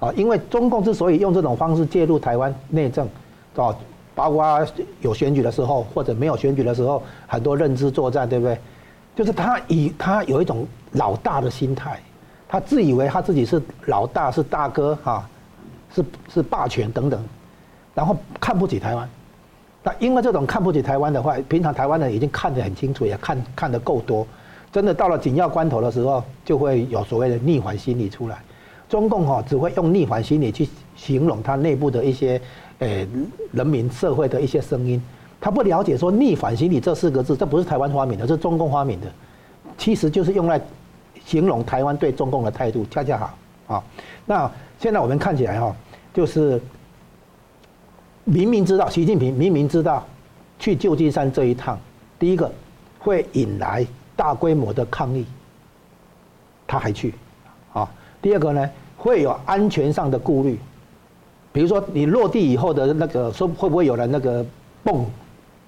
[0.00, 3.06] 啊，因为中共之所以用这种方式介入台湾内政，
[3.56, 3.74] 啊，
[4.14, 4.66] 包括
[5.00, 8.58] 有选举的时候或者没有选举的时候，很多认知作战，对不对？
[9.14, 12.00] 就是他以他有一种老大的心态，
[12.48, 15.28] 他自以为他自己是老大是大哥哈。
[15.90, 17.18] 是是霸权等等，
[17.94, 19.08] 然后看不起台湾，
[19.82, 24.26] 那因为这种看不起台湾的话，平常台湾人已经看得很清楚，也看看得够多，
[24.70, 28.36] 真的到了紧要关头的时候，就会有所谓的逆反心理出来。
[28.88, 32.40] 中共哈只会用逆反心理去形容他内部的一些，
[32.78, 33.06] 诶
[33.52, 35.00] 人民社会的一些声音，
[35.40, 39.06] 他不了解说逆反心理这四个字，这不是台湾发明的，是中共发明的，
[39.76, 40.60] 其实就是用来
[41.24, 43.84] 形容台湾对中共的态度，恰恰好啊。
[44.24, 45.76] 那现在我们看起来哈，
[46.14, 46.60] 就是
[48.24, 50.06] 明明知道习近平明明知道
[50.58, 51.78] 去旧金山这一趟，
[52.18, 52.50] 第一个
[52.98, 55.26] 会引来大规模的抗议，
[56.66, 57.12] 他还去。
[58.20, 60.58] 第二个呢，会有安全上的顾虑，
[61.52, 64.44] 比如说你落地以后的那个说会不会有人那个
[64.82, 65.04] 蹦。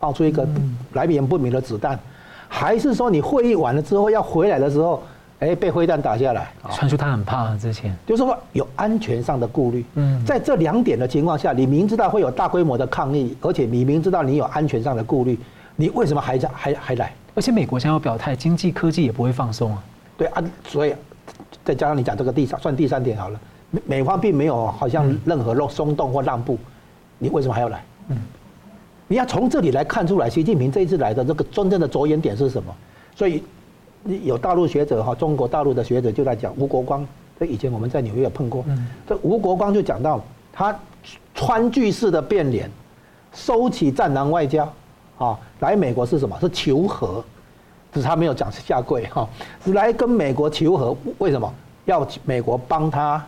[0.01, 0.49] 爆出一个
[0.95, 2.01] 来源不明的子弹，
[2.49, 5.03] 还是说你会议完了之后要回来的时候，
[5.41, 6.51] 哎，被灰弹打下来？
[6.71, 9.85] 传出他很怕之前，就是说有安全上的顾虑。
[9.97, 15.39] 嗯，在这两点的情况下，你明知道会有大规模的抗议，而且你明知道你有安全上的顾虑，
[15.77, 17.13] 你为什么还在还还来？
[17.35, 19.85] 而且美国想要表态，经济科技也不会放松啊。
[20.17, 20.95] 对啊，所以
[21.65, 26.59] 再加上你讲这个第三算第三点好了，美美方并没有好像任何松动或让步，
[27.19, 27.85] 你为什么还要来？
[28.09, 28.17] 嗯。
[29.09, 32.73] 你要从这里来看出来，习近平这一次来的这个真正的着眼点是什么？
[33.17, 33.43] 所以，
[34.23, 37.05] 有大陆学者哈，中国大陆的学者就在讲吴国光。
[37.39, 38.65] 这以前我们在纽约也碰过。
[39.09, 40.79] 这吴国光就讲到，他
[41.35, 42.71] 川剧式的变脸，
[43.33, 44.73] 收起战狼外交，
[45.19, 46.39] 啊，来美国是什么？
[46.41, 47.25] 是求和，
[47.93, 49.29] 只是他没有讲是下跪哈，
[49.65, 50.97] 是来跟美国求和。
[51.19, 51.53] 为什么？
[51.87, 53.25] 要美国帮他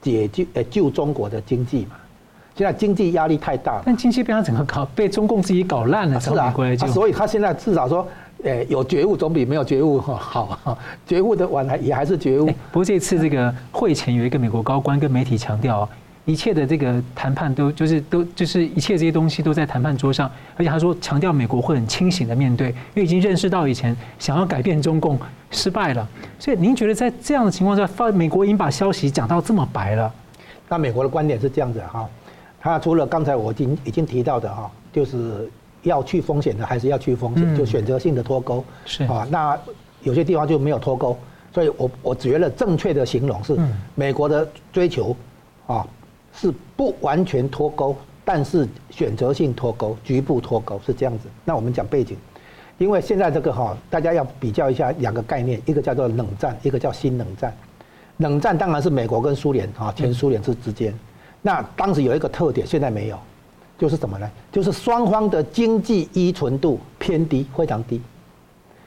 [0.00, 1.92] 解救呃救中国的经济嘛。
[2.56, 8.04] 现在经济压力太大了，但经济被他整个搞被中共自己搞烂了，啊是啊，啊，所以他现在至少说，
[8.42, 12.46] 呃，有觉悟总比没有觉悟好，觉悟的晚还也还是觉悟。
[12.72, 15.88] 不过这次这个会前有一个美国高官跟媒体强调，
[16.28, 25.18] 一切的这个谈判都就是都就是一切这些东西都在谈判桌上，而且他说强调美国会很清醒的面对，因为已经认识到以前想要改变中共
[25.50, 26.06] 失败了。
[26.38, 30.12] 所以您觉得在这样的情况下，发美国已经把消息讲到这么白了，
[30.68, 32.06] 那美国的观点是这样子哈。
[32.60, 39.26] 他除了刚才我已经已经提到的哈，就是要去风险的，还是要去风险，就选择性的脱钩是啊。
[39.30, 39.58] 那
[40.02, 41.18] 有些地方就没有脱钩，
[41.54, 43.56] 所以我我觉得正确的形容是，
[43.94, 45.16] 美国的追求
[45.66, 45.86] 啊
[46.40, 51.28] 是不完全脱钩，但是选择性脱钩，局部脱钩是这样子。
[51.44, 52.16] 那我们讲背景，
[52.78, 57.52] 因为现在这个哈，大家要比较一下两个概念，一个叫做冷战，一个叫新冷战。
[58.18, 60.94] 冷战当然是美国跟苏联啊，前苏联之之间。
[61.42, 63.18] 那当时有一个特点，现在没有，
[63.76, 64.30] 就是什么呢？
[64.52, 68.00] 就是双方的经济依存度偏低，非常低。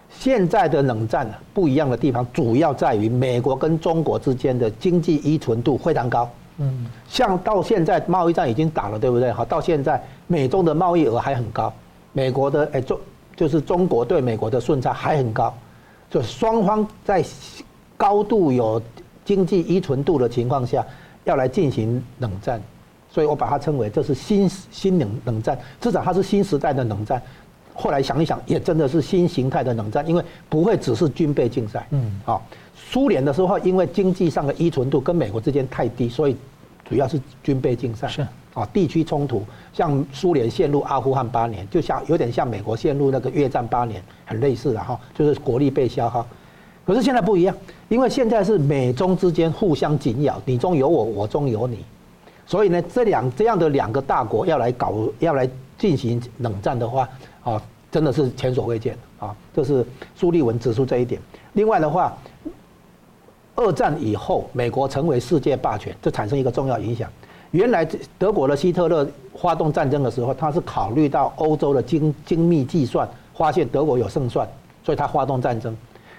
[0.10, 6.30] 现在的冷战不一样的地方，主要在于美国跟中国之间的经济依存度非常高。
[6.62, 9.32] 嗯，像到现在贸易战已经打了，对不对？
[9.32, 11.74] 好，到现在美中的贸易额还很高，
[12.14, 12.98] 美国的哎中
[13.36, 15.54] 就是中国对美国的顺差还很高，
[16.10, 17.24] 就双方在
[17.98, 18.82] 高度有
[19.26, 20.86] 经济依存度的情况下。
[21.24, 22.60] 要来进行冷战，
[23.08, 27.22] 所以我把它称为这是新新冷冷战，至少它是新时代的冷战。
[27.76, 31.86] 后来想一想，也真的是新形态的冷战，因为不会只是军备竞赛。
[31.92, 32.44] 嗯，好，
[32.76, 36.36] 苏联的时候因为经济上的依存度跟美国之间太低，所以
[36.92, 38.06] 主要是军备竞赛。
[38.10, 46.28] 是啊，地区冲突，像苏联陷入阿富汗八年，就像有点像美国陷入那个越战八年，很类似的哈，就是国力被消耗。
[46.86, 47.56] 可是现在不一样，
[47.88, 51.86] 因为现在是美中之间互相紧咬，你中有我，我中有你，
[52.46, 57.08] 所以呢，这两这样的两个大国要来搞，要来进行冷战的话，
[57.44, 59.34] 啊，真的是前所未见啊！
[59.54, 61.22] 这是苏立文指出这一点。
[61.54, 62.18] 另外的话，
[63.56, 67.10] 二战以后，美国成为世界霸权，这产生一个重要影响。
[67.52, 67.86] 原来
[68.18, 74.48] 德国的希特勒发动战争的时候，他是考虑到欧洲的精精密计算，发现德国有胜算，
[74.84, 75.76] 所以他发动战争。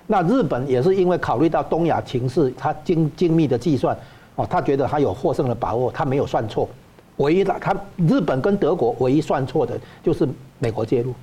[0.06, 3.96] 那日本也是因为考虑到东亚情势，他精精密的计算，
[4.34, 6.68] 哦，他觉得他有获胜的把握，他没有算错。
[7.16, 11.14] 唯一的他日本跟德国唯一算错的就是美国介入，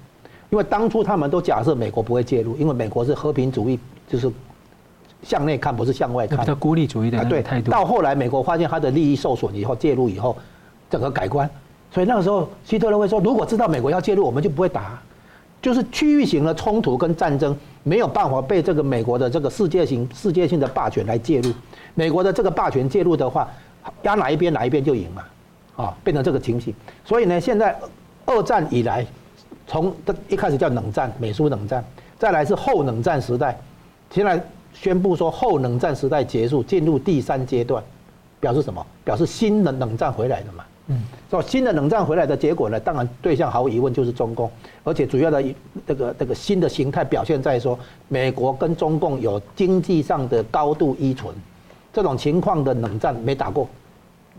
[0.50, 4.32] 因为当初他们都假设美国不会介入，因为美国是和平主义，就是
[5.23, 7.29] 向内看不是向外看，叫孤立主义的态度。
[7.29, 10.38] 对，到后来美国发现他的利益受损以后介入以后，
[10.89, 11.49] 整个改观。
[11.91, 14.99] 所以那个时候希特勒会说，如果知道美国要介入，我们就不会打。
[15.62, 17.53] 就是区域型的冲突跟战争
[17.84, 21.51] 没有办法被这个美国的这个世界型世界性的霸权来介入，
[21.95, 23.45] 美国的这个霸权介入的话，
[24.03, 25.24] 压哪一边哪一边就赢嘛，
[25.76, 26.74] 啊，变成这个情形。
[27.03, 27.78] 所以呢，现在
[28.26, 29.05] 二战以来，
[29.67, 29.93] 从
[30.30, 31.84] 一开始叫冷战，美苏冷战，
[32.17, 33.59] 再来是后冷战时代，
[34.11, 34.41] 现在
[34.74, 37.84] 宣布说后冷战时代结束，进入第三阶段，
[38.39, 38.86] 表示什么？
[39.03, 40.63] 表示新的冷战回来了嘛。
[40.91, 44.49] 嗯，说新的冷战回来的结果呢，当然对象毫无疑问就是中共，
[44.84, 45.43] 而且主要的
[45.86, 51.32] 这个这个新的形态表现在说，美国跟中共有经济上的高度依存，
[51.93, 53.70] 这种情况的冷战没打过，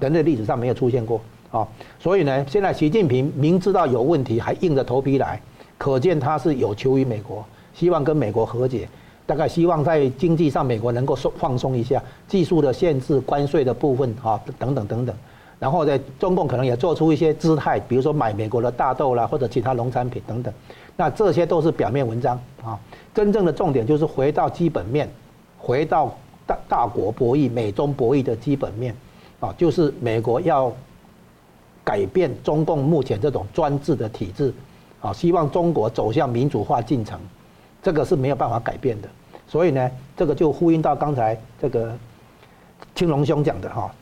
[0.00, 1.20] 人类历史上没有出现过，
[1.52, 1.68] 啊。
[2.00, 5.40] 所以呢，现在习近平明知道有问题，还硬着头皮来，
[5.78, 8.88] 可见他是有求于美国，希望跟美国和解，
[9.30, 15.14] 大概希望在经济上美国能够松放松一下，技术的限制、关税的部分啊等等等等。
[15.60, 20.52] 然后在中共可能也做出一些姿态，比如说买美国的大豆啦，或者其他农产品等等。
[20.96, 22.76] 那这些都是表面文章啊，
[23.14, 25.08] 真正的重点就是回到基本面，
[25.56, 26.12] 回到
[26.44, 28.92] 大大国博弈、美中博弈的基本面
[29.38, 30.72] 啊，就是美国要
[31.84, 34.52] 改变中共目前这种专制的体制
[35.00, 37.20] 啊，希望中国走向民主化进程，
[37.80, 39.08] 这个是没有办法改变的。
[39.50, 41.92] 所以呢，这个就呼应到刚才这个
[42.94, 43.92] 青龙兄讲的哈。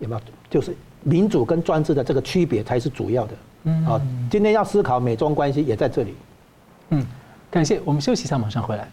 [0.00, 0.20] 有没有？
[0.50, 3.34] 就是民主跟专制的这个区别才是主要的。
[3.62, 6.16] 嗯，好，今天要思考美中关系也在这里。
[6.88, 7.06] 嗯，
[7.48, 7.80] 感谢。
[7.84, 8.88] 我们休息一下，马上回来。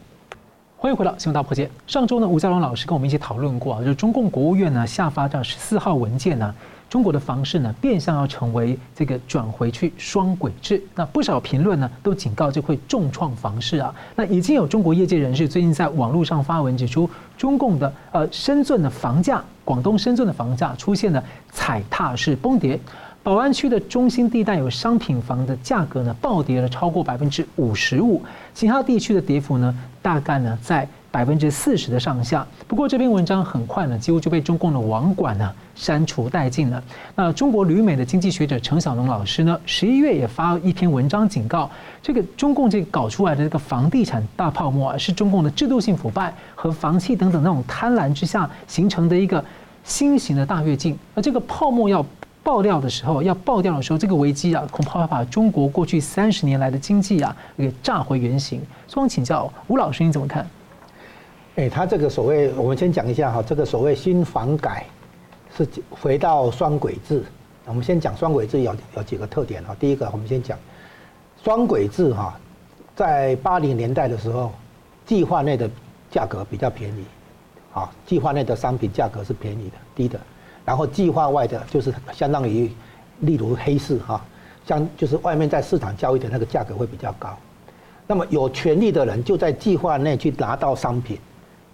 [0.77, 1.67] 欢迎回到新闻大破解。
[1.87, 6.53] 上周呢，吴家龙老师跟我们一起讨论过啊，就是中共国务院呢下发这十四号文件呢。
[6.89, 10.81] 中国的房市呢，变相要成为这个转回去双轨制。
[10.95, 13.93] 那不少评论呢，都警告这会重创房市啊。
[14.15, 22.79] 那已经有中国业界人士最近在网络上发文指出，中共的呃深圳的房价，广东深圳的房价出现了踩踏式崩跌。
[23.21, 28.19] 宝安区的中心地带有商品房的价格呢，暴跌了超过百分之五十五。
[28.55, 30.87] 其他地区的跌幅呢，大概呢在。
[31.11, 36.83] 百分之四十的上下，不过这篇文章很快呢，几乎就被中共的网管呢删除殆尽了。
[37.15, 41.69] 那中国旅美的经济学者程小龙老师呢，十一月也发了一篇文章警告，
[42.01, 49.43] 这个中共这搞出来的这个房地产大泡沫啊，是中共的制度性腐败和房企等等那种贪婪之下形成的一个
[49.83, 50.95] 新型的大跃进。
[51.15, 52.05] 而这个泡沫要
[52.43, 58.61] 爆掉的时候，要爆掉的时候，这个危机啊，恐怕会把中国过去三十年来的经济啊给炸回原形。
[58.87, 60.47] 所以我请教吴老师，你怎么看？
[61.59, 64.85] 哎，他这个所谓，我们先讲一下哈，这个所谓新房改
[65.57, 67.21] 是回到双轨制。
[67.65, 69.75] 我们先讲双轨制有有几个特点哈。
[69.77, 70.57] 第一个，我们先讲
[71.43, 72.39] 双轨制哈，
[72.95, 74.53] 在八零年代的时候，
[75.05, 75.69] 计划内的
[76.09, 77.03] 价格比较便宜，
[77.73, 80.17] 啊，计划内的商品价格是便宜的、低的，
[80.63, 82.71] 然后计划外的就是相当于，
[83.19, 84.25] 例如黑市哈，
[84.65, 87.37] 像就是外面在市场交易的那个价格会比较高。
[88.07, 91.19] 那么有权利的人就在计划内去拿到商品。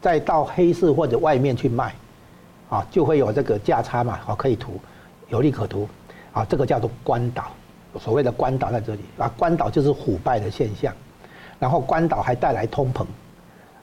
[0.05, 1.91] 再到黑市或者外面去卖，
[2.69, 4.79] 啊，就会有这个价差嘛，好，可以图，
[5.29, 5.89] 有利可图，
[6.31, 7.45] 啊，这个叫做关岛，
[7.99, 10.93] 所谓的关岛在这里，啊，关岛就是腐败的现象，
[11.57, 13.03] 然后关岛还带来通膨，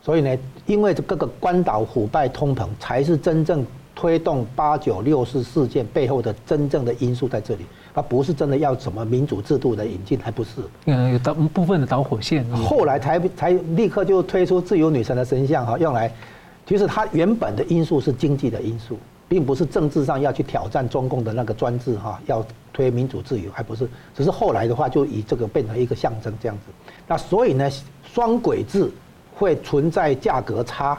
[0.01, 7.65] 所以呢，因为这个关岛腐败通膨才是真正推动八九六四事件背后的真正的因素在这里。
[7.95, 10.63] 它不是真的要什么民主制度的引进，还不是。
[10.87, 12.43] 嗯，有导部分的导火线。
[12.53, 16.11] 后来才才立刻就推出自由女神的神像哈，用来，
[16.67, 23.87] 其实它原本的因素是经济的因素，并不是政治上要去挑战中共的那个专制哈，要推民主自由，还不是。
[24.17, 26.73] 只是后来的话，就以这个变成一个象征这样子。
[27.07, 27.71] 那所以呢，
[28.11, 28.91] 双轨制
[29.35, 30.99] 会存在价格差，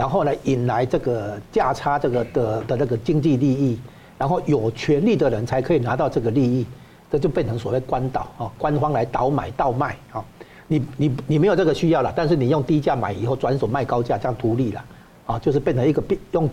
[0.00, 3.78] 然后呢，引来这个价差这个的的那个经济利益。
[4.16, 6.66] 然后有权利的人才可以拿到这个利益，
[7.10, 10.24] 这就变成所谓官倒啊，官方来倒买倒卖啊，
[10.68, 14.84] 你你你没有这个需要了，但是你用低价买以后转手卖高价，这样图利了
[15.26, 16.48] 啊，就是变成一个变用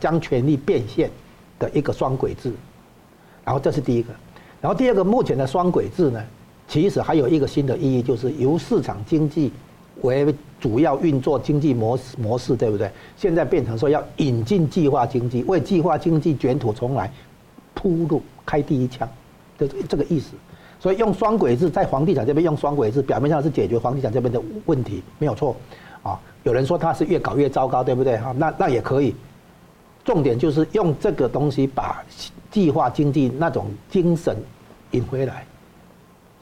[0.00, 1.10] 将权力变现
[1.58, 2.52] 的一个双轨制，
[3.44, 4.12] 然后这是第一个，
[4.60, 6.20] 然后第二个目前的双轨制呢，
[6.66, 9.52] 其实还有一个新的意义，就是由市场经济
[10.02, 12.90] 为主要运作经济模模式，对不对？
[13.16, 17.10] 现在变成说要引进计划经济，为计划经济卷土重来
[17.74, 19.08] 铺路，开第一枪，
[19.58, 20.32] 这这个意思。
[20.78, 25.56] 所以用双轨制在房地产这边用双轨制，表面上是解决房地产这边的问题，没有错
[26.02, 26.18] 啊。
[26.42, 28.16] 有人说它是越搞越糟糕，对不对？
[28.18, 29.14] 哈，那那也可以。
[30.04, 32.04] 重点就是用这个东西把
[32.50, 34.36] 计划经济那种精神
[34.90, 35.46] 引回来。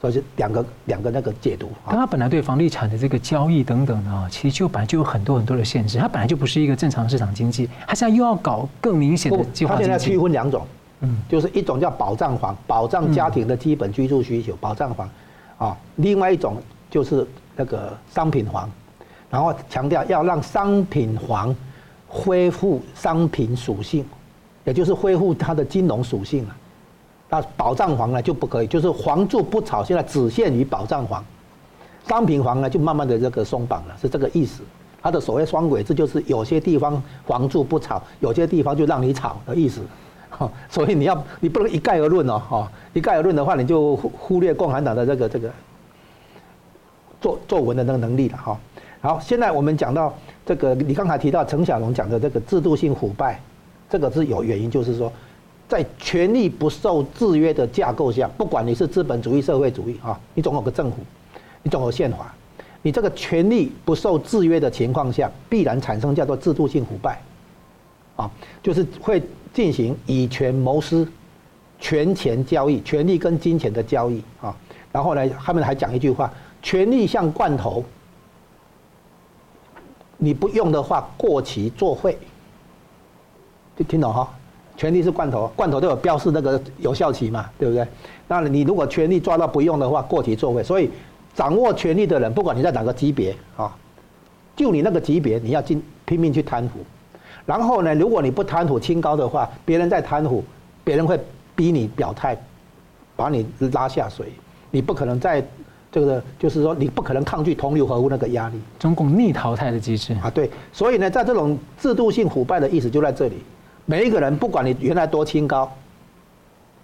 [0.01, 1.69] 所以是两个两个那个解读。
[1.85, 5.99] 但他本来对房地产的这个交易等等啊，其实就本来就有很多很多的限制。
[5.99, 9.91] 它本来就不是一个正常市场经济，它现在又要搞更明显的计划经济。
[9.91, 10.65] 它现在区分两种，
[11.01, 15.07] 嗯，就是一种叫保障房，保障家庭的基本居住需求，保障房，
[15.59, 16.57] 啊，另外一种
[16.89, 18.67] 就是那个商品房，
[19.29, 21.55] 然后强调要让商品房
[22.07, 24.03] 恢复商品属性，
[24.63, 26.55] 也就是恢复它的金融属性了。
[27.31, 31.23] 那保障房呢就不可以，就是房住不炒，现在只限于保障房，
[32.05, 34.61] 商品房呢就慢慢的这个松绑了，是这个意思。
[35.01, 39.79] 它的所谓双轨制就是有些地方房住不炒，有些地方就让你炒的意思。
[40.69, 45.49] 所以你要你不能一概而论哦，哈，一概而论的话，你就忽忽略共产党的这个这个
[47.21, 48.59] 作作文的那个能力了哈。
[48.99, 50.13] 好，现在我们讲到
[50.45, 53.41] 这个，你刚才提到陈小龙讲的这个制度性腐败，
[53.89, 55.09] 这个是有原因，就是说。
[55.71, 60.97] 在权力不受制约的架构下，不管你是资本主义、社会主义啊，你总有个政府，
[61.63, 62.35] 你总有宪法，
[62.81, 67.21] 你这个权力不受制约的情况下，必然产生叫做制度性腐败，
[68.17, 68.29] 啊，
[68.61, 71.09] 就是会进行以权谋私、
[71.79, 74.53] 权钱交易、权力跟金钱的交易啊。
[74.91, 76.29] 然后呢，他们还讲一句话：
[76.61, 77.81] 权力像罐头，
[80.17, 82.17] 你不用的话，过期作废。
[83.77, 84.29] 听听懂哈？
[84.81, 87.85] 权力是罐头，罐头都有标示那个有效期嘛，对不对？
[88.27, 90.63] 那你如果权力抓到不用的话，过期作废。
[90.63, 90.89] 所以
[91.35, 93.77] 掌握权力的人，不管你在哪个级别啊，
[94.55, 96.79] 就你那个级别，你要尽拼命去贪腐。
[97.45, 100.43] 然后呢，如果你不贪腐清高的话，别人在贪腐，
[100.83, 101.19] 别人会
[101.55, 102.35] 逼你表态，
[103.15, 104.33] 把你拉下水。
[104.71, 105.45] 你不可能在
[105.91, 108.59] 这个，就是说你不可能抗拒同流合污那个压力。
[108.79, 110.49] 中共逆淘汰的机制啊，对。
[110.73, 113.35] 所以呢，在这种制度性腐败的意思就在这里。
[113.91, 115.69] 每一个人，不管你原来多清高，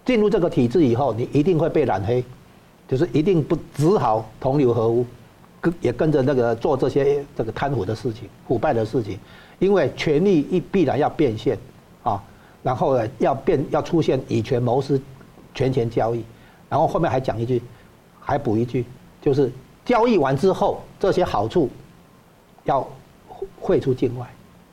[0.04, 2.22] 进入这个体制以后，你一定会被染黑，
[2.86, 5.06] 就是一定不只好同流合污，
[5.58, 9.18] 跟也跟着那个做这些这个贪腐的事情、腐败的事情，
[9.58, 11.56] 因为权力一必然要变现
[12.02, 12.22] 啊，
[12.62, 15.00] 然后呢要变要出现以权谋私、
[15.54, 16.22] 权钱交易，
[16.68, 17.62] 然后后面还讲一句，
[18.20, 18.84] 还补一句，
[19.22, 19.50] 就是
[19.82, 21.70] 交易完之后，这些好处
[22.64, 22.86] 要
[23.58, 24.26] 汇出境外，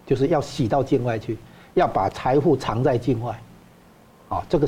[0.06, 1.38] 就是要洗到境外去。
[1.76, 3.40] 要把财富藏在境外，
[4.28, 4.68] 啊，这个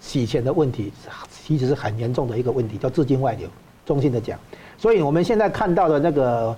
[0.00, 0.92] 洗钱的问题
[1.30, 3.48] 其实是很严重的一个问题，叫资金外流。
[3.84, 4.38] 中性的讲，
[4.78, 6.56] 所以我们现在看到的那个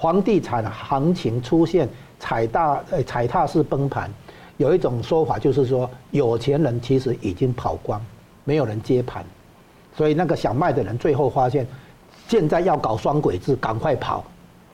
[0.00, 1.86] 房地产行情出现
[2.18, 4.10] 踩大呃踩踏式崩盘，
[4.56, 8.00] 有一种说法就是说有钱人其实已经跑光，
[8.44, 9.22] 没有人接盘，
[9.94, 11.66] 所以那个想卖的人最后发现，
[12.26, 14.24] 现在要搞双轨制，赶快跑。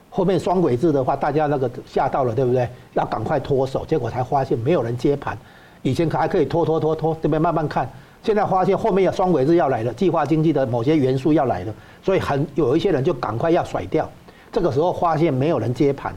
[0.09, 2.67] 后面双轨制的话，大家那个吓到了，对不对？
[2.93, 5.37] 要赶快脱手，结果才发现没有人接盘。
[5.81, 7.89] 以前还可以拖拖拖拖，这边慢慢看，
[8.23, 14.09] 现在发现后面有双轨制要来了，计划经济的某些元素要来了，所以很有一些人就赶快要甩掉。
[14.51, 16.13] 这个时候发现没有人接盘，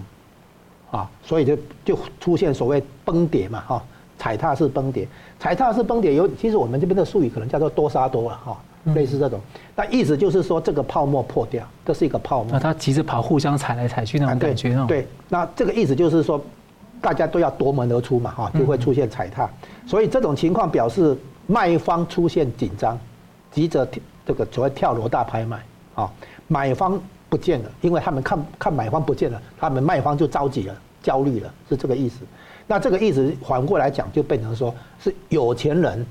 [0.90, 3.84] 啊，所以就就出现所谓崩跌嘛，哈，
[4.18, 5.06] 踩踏式崩跌，
[5.38, 8.56] 踩踏式崩跌有，其实我们这边的术语可能叫做多杀多了，哈。
[8.94, 9.40] 类似这种，
[9.76, 12.52] 那意思就是说这个泡沫破掉，这是一个泡沫。
[12.52, 14.86] 那他急着跑，互相踩来踩去那种感觉那种。
[14.88, 16.42] 对，那这个意思就是说，
[17.00, 19.48] 大家都要夺门而出嘛，哈，就会出现踩踏。
[19.86, 21.16] 所以这种情况表示
[21.46, 22.98] 卖方出现紧张，
[23.52, 23.86] 急着
[24.26, 25.62] 这个所谓跳楼大拍卖
[25.94, 26.10] 啊，
[26.48, 32.16] 买方不见了，因为他们看看买方不见了，他们卖方就着急了，焦虑了，是这个意思。
[32.66, 36.04] 那这个意思反过来讲，就变成说是有钱人、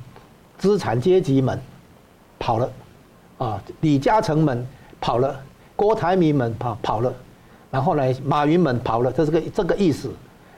[0.57, 1.59] 资产阶级们。
[2.41, 2.69] 跑了，
[3.37, 4.67] 啊，李嘉诚们
[4.99, 5.39] 跑了，
[5.75, 7.13] 郭台铭们跑跑了，
[7.69, 10.09] 然后呢，马云们跑了，这是个这个意思。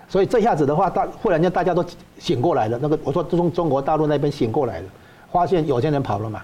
[0.08, 1.84] 所以这下子的话，大忽然间大家都
[2.20, 2.80] 醒过来了。
[2.82, 4.86] 那个我说中中国大陆那边醒过来了，
[5.32, 6.42] 发现有些人跑了嘛，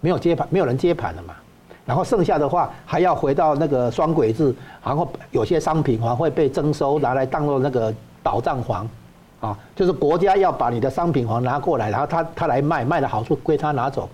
[0.00, 1.34] 没有接盘，没有人接盘了嘛。
[1.84, 7.92] 然后剩下的话还要回到那个双轨制，然后有些商品还会被征收，拿来当做那个
[8.22, 8.88] 保障房，
[9.40, 14.08] 啊，就是国家要把你的商品房拿过来，然后他他来卖，卖的好处归他拿走。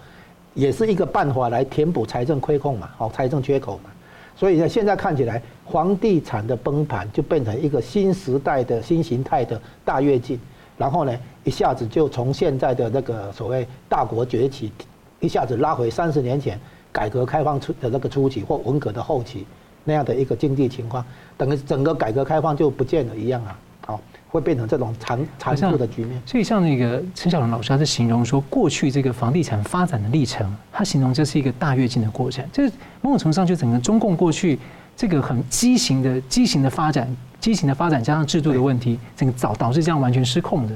[0.59, 3.91] 也是一个办法来填补财政亏空嘛，好，财政缺口嘛，
[4.35, 5.41] 所以呢，现在看起来
[5.71, 10.37] 房地产的崩盘就变成一个新时代的新形态的大跃进，
[10.77, 14.73] 然后呢，一下子就从现在的那个所谓大国崛起，
[15.21, 16.59] 一下子拉回三十年前
[16.91, 19.47] 改革开放初的那个初期或文革的后期
[19.85, 21.05] 那样的一个经济情况，
[21.37, 23.57] 等于整个改革开放就不见了一样啊，
[24.29, 26.20] 会变成这种残残酷的局面。
[26.26, 32.45] 所以像那个陈小龙老师，他是形容说，过去这个房地产发展的历程，他形容这是一个大跃进的过程。
[32.53, 32.68] 这
[33.01, 34.59] 某种程度上，就整个中共过去
[34.97, 37.09] 这个很畸形的畸形的发展，
[37.41, 40.74] 畸形的发展加上制度的问题，整个导导致这样完全失控的。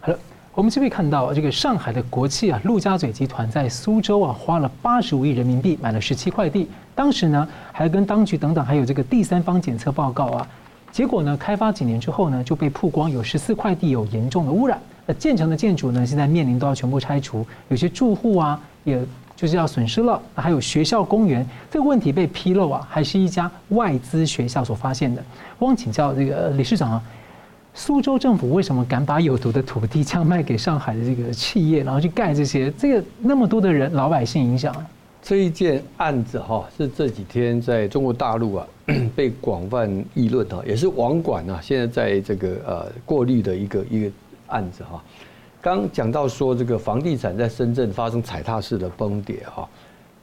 [0.00, 0.18] 好了，
[0.54, 10.48] 我们这边看到这个上海的国企啊，陆家嘴集团在苏州啊，花了八十五亿人民币买了十七块地，当时呢还跟当局等等，还有这个第三方检测报告啊。
[10.96, 14.80] 结果呢，开发几年之后呢，就被曝光有十四块地有严重的污染。
[15.04, 18.98] 那建成的建筑呢，现在面临都要全部拆除，有些住户啊，也
[19.36, 20.18] 就是要损失了。
[20.34, 25.22] 还有学校、公园，这个问题被披露啊，还是一家外资学校所发现的。
[25.58, 27.02] 我想请教这个理事长啊，
[27.74, 32.70] 苏州政府为什么敢把有毒的土地这样卖给上海的这个企业，然后去盖这些？
[32.70, 34.74] 这个那么多的人，老百姓影响。
[35.26, 38.68] 这一件案子哈，是这几天在中国大陆啊
[39.16, 44.10] 被广泛议论哈，也是网管啊现在在这个呃过滤的一个一个
[44.46, 45.02] 案子哈。
[45.60, 49.68] 刚讲到说这个房地产在深圳发生踩踏式的崩跌哈，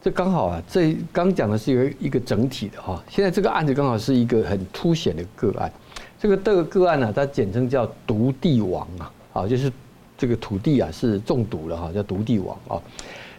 [0.02, 5.70] 这刚好啊，这刚讲的是一个一个整体的哈，现在这个案子刚好是一个很凸显的个案。
[6.18, 9.70] 这个这个个案呢，它简称叫“毒地王”啊，啊就是
[10.18, 12.80] 这个土地啊是中毒了哈，叫毒地王啊。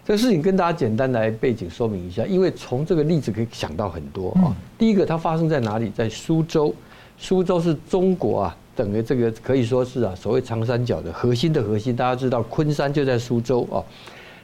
[0.05, 4.55] 这个事情跟大家简单来背景说明一下，因为从这个例子可以想到很多啊。
[4.77, 5.91] 第一个，它发生在哪里？
[5.97, 6.75] 在苏州，
[7.17, 11.97] 苏州是中国啊，等于这个可以说是啊，所谓长三角的核心的核心。
[11.97, 13.81] 大家知道昆山就在苏州啊。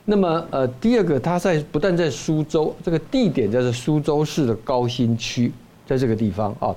[0.06, 5.52] 那么呃，第二个，它在不但在苏州，这个地点叫做苏州市的高新区，
[5.86, 6.74] 在这个地方啊。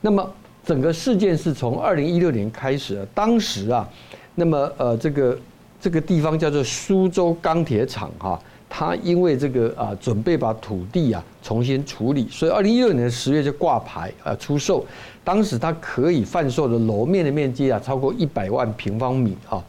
[0.00, 0.26] 那么
[0.64, 3.86] 整个事件是从二零一六年开始，当时啊，
[4.34, 5.38] 那么呃这个。
[5.82, 14.86] 这个地方叫做苏州钢铁厂哈，他因为这个啊准备把土地啊重新处理，所以二零一六年十月就挂牌啊出售。
[15.24, 19.60] 当时他可以贩售的楼面的面积啊超过一百万平方米哈。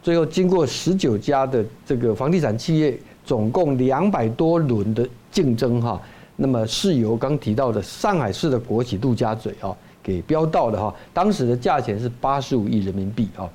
[0.00, 6.00] 最后经过十九家的这个房地产企业，总共两百多轮的竞争哈，
[6.36, 10.94] 那么是由刚提到的上海市的国企陆家嘴啊给标到的哈。
[11.12, 13.50] 当时的价钱是八十五亿人民币啊。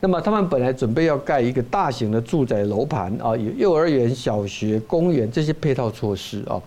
[0.00, 6.60] 那么他们本来准备要盖一个大型的住宅楼盘啊，有幼儿园、小学、公园这些配套措施啊。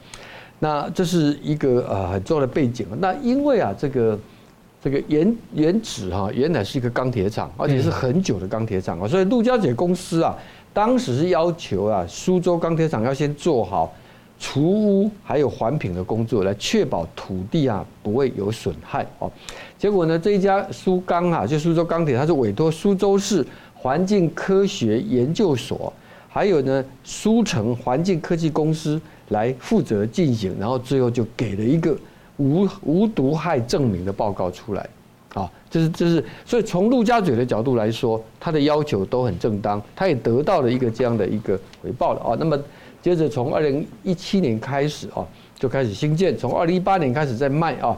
[0.60, 2.86] 那这是一个呃很重要的背景。
[3.00, 4.20] 那因为啊，这个
[4.84, 10.36] 这个原原址哈，原来是一个钢铁厂，而且是很久的钢铁厂啊，所以陆家嘴公司啊，
[10.74, 13.94] 当时是要求啊，苏州钢铁厂要先做好。
[14.44, 19.32] 除污还有环评的工作，来确保土地啊不会有损害哦。
[19.78, 25.94] 结果呢，这一家苏钢啊，就苏州钢铁，它是委托苏州市环境科学研究所，
[26.28, 31.96] 还有呢苏城环境科技公司来负责进行，然后最后就给了一个
[32.38, 34.90] 无无毒害证明的报告出来
[35.36, 35.48] 啊。
[35.70, 42.36] 这是这是，所以从陆家嘴的角度来说，他的要求都很正当，他也得到了一个这样的一个回报了啊。
[42.40, 42.60] 那么。
[43.02, 45.26] 接着从二零一七年开始啊，
[45.56, 47.98] 就开始新建，从二零一八年开始在卖啊，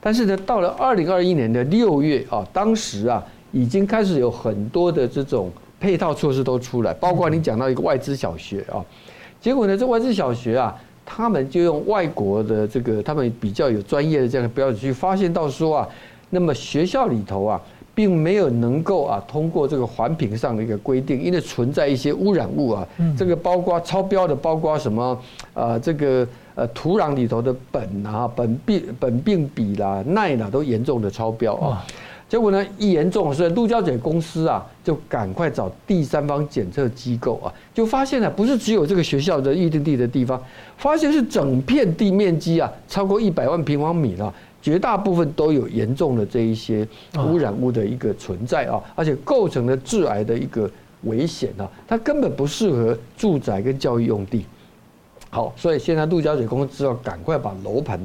[0.00, 3.22] 但是呢，到了二零二一年的六月啊，当时啊，
[3.52, 8.82] 已经开始有很多的这种配套措施都出来，包括你讲到一个外资小学啊，
[9.40, 10.74] 结果呢，这外资小学啊，
[11.04, 15.88] 他们就用外国的这个他们比较有专业的这样的标准去发现到说啊，
[16.30, 17.60] 那么学校里头啊。
[17.98, 22.86] 并没有能够啊通过这个环评上的一个规定，因为存在一些污染物啊，
[23.16, 25.20] 这个包括超标的，包括什么
[25.52, 26.24] 啊这个
[26.54, 31.84] 呃土壤里头的苯啊、苯并苯并芘啦、耐啦都严重的超标啊。
[32.28, 40.40] 结果呢一严重，所以陆家嘴公司啊就赶快找第三方检测机构啊，就发现了不是只有这个学校的预定地的地方，
[40.76, 44.32] 发现是整片地面积啊超过一百万平方米了。
[44.68, 50.70] 绝大部分都有严重的这一些污染物的一个存在啊，而且构成了致癌的一个
[51.04, 54.44] 危险啊，它根本不适合住宅跟教育用地。
[55.30, 57.98] 好，所以现在陆家嘴公司只好赶快把楼盘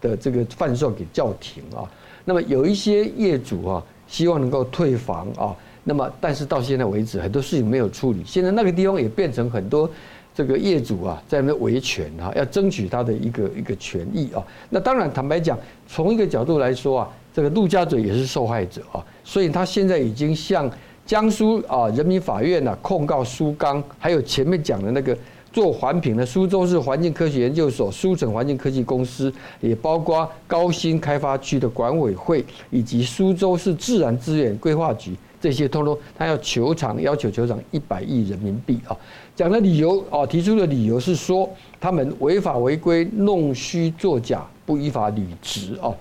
[0.00, 1.84] 的这个贩售给叫停啊。
[2.24, 5.54] 那么有一些业主啊，希望能够退房啊，
[5.84, 9.90] 那么但是到现在为止很多事情没有处理，现在那个地方也变成很多。
[10.36, 14.44] 这个业主啊，在那维权啊，要争取他的一个一个权益啊。
[14.68, 15.58] 那当然，坦白讲，
[15.88, 19.02] 从一个角度来说啊，这个陆家嘴也是受害者啊。
[19.24, 20.70] 所以他现在已经向
[21.06, 25.16] 江苏啊人民法院啊控告苏钢，还有前面讲的那个
[25.50, 29.32] 做环评的苏州市环境科学研究所、苏城环境科技公司，
[29.62, 35.16] 也包括高新开发区的管委会以及苏州市自然资源规划局。
[35.38, 38.96] 这些通通，他要求偿，要求求偿一百亿人民币啊！
[39.36, 41.46] 讲的理由啊，提出的理由是说，
[41.78, 45.92] 他们违法违规、弄虚作假、不依法履职啊。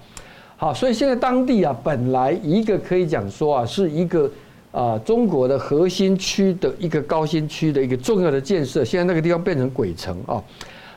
[0.56, 4.32] 好，所以现在当地啊，本来一个可以讲说啊，是一个
[4.72, 10.42] 啊中国的核心区的一个高新区的一个重要的建设，现在那个地方变成鬼城啊。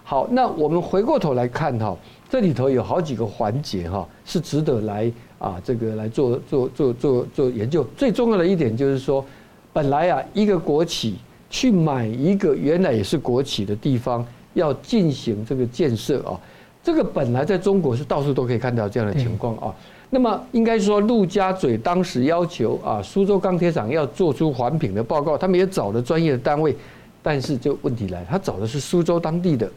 [0.04, 1.94] 好，那我们回过头来看哈，
[2.30, 5.12] 这里头有好几个环节哈，是值得来。
[5.38, 9.24] 啊，这个来做做做做做研究，最重要的一点就是说，
[9.72, 11.14] 本来啊，一个国企
[11.50, 16.38] 去买一个原来也是国企的地方，要进行这个建设啊，
[16.82, 19.74] 这个本来在中国是到处都可以看到这样的情况啊。
[20.10, 26.74] 那么应该说，陆家嘴当时要求啊，苏州钢铁厂要做出环评的报告，他们也找了专业的单位，
[27.22, 29.70] 但是就问题来了，他找的是苏州当地的，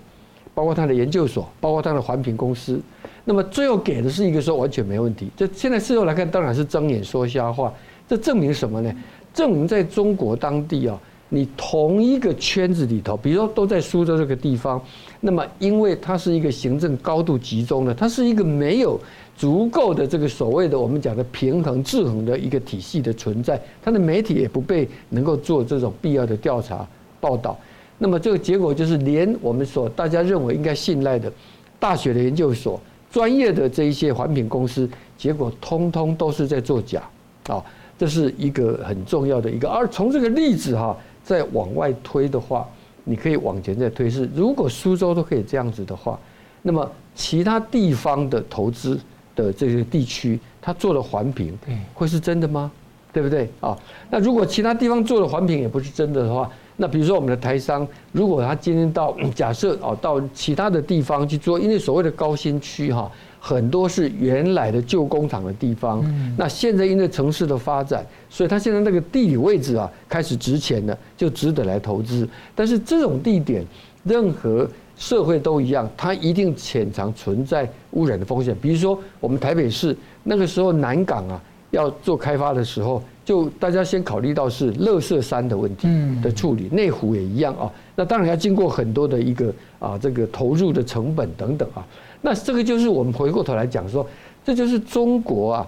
[0.54, 2.82] 包括他的研究所，包括他的环评公司。
[3.26, 7.74] 那么最后给的是一个说完全没问题，这现在事后来看当然是睁眼说瞎话，
[8.08, 8.94] 这证明什么呢？
[9.34, 10.98] 证明在中国当地啊，
[11.34, 14.82] 你同一个圈子里头，比如说都在苏州这个地方，
[15.22, 19.00] 那么因为它是一个行政高度集中的，它是一个没有
[19.38, 26.86] 足够的这个所谓的我们讲的平衡制衡的一个体系的存在，它的媒体也不被能够做这种必要的调查
[27.22, 27.58] 报道，
[27.98, 31.32] 那么这个结果就是连我们所大家认为应该信赖的
[31.80, 32.80] 大学的研究所。
[33.10, 37.04] 专业的这一些环评公司，结果通通都是在作假，
[37.48, 37.62] 啊，
[37.98, 39.68] 这是一个很重要的一个。
[39.68, 42.68] 而从这个例子哈，再往外推的话，
[43.04, 46.20] 你可以往前再推是，如果苏州都可以这样子的话，
[46.62, 49.00] 那么其他地方的投资
[49.36, 51.58] 的这些地区，它做了环评，
[51.94, 52.72] 会是真的吗？
[53.14, 53.78] 对不对啊？
[54.10, 63.12] 那如果其他地方做的环评也不是真的的话，那比如说我们的台商，如果他今天到假设哦到其他的地方去做，因为所谓的高新区哈，
[63.44, 66.06] 很多是原来的旧工厂的地方，
[66.38, 72.30] 那现在因为城市的发展，所以它现在那个地理位置啊开始值钱了，就值得来投资。
[72.54, 73.66] 但是这种地点，
[74.04, 78.56] 任何社会都一样，它一定潜藏存在污染的风险。
[78.62, 81.42] 比如说我们台北市那个时候南港啊。
[81.72, 85.88] 要做开发的时候，就大家先考虑到是乐色山的问题
[86.22, 87.72] 的处理，内湖也一样啊。
[87.96, 91.88] 那当然要经过很多的一个啊这个投入的成本等等啊。
[92.22, 94.06] 那这个就是我们回过头来讲说，
[94.46, 95.68] 这就是中国啊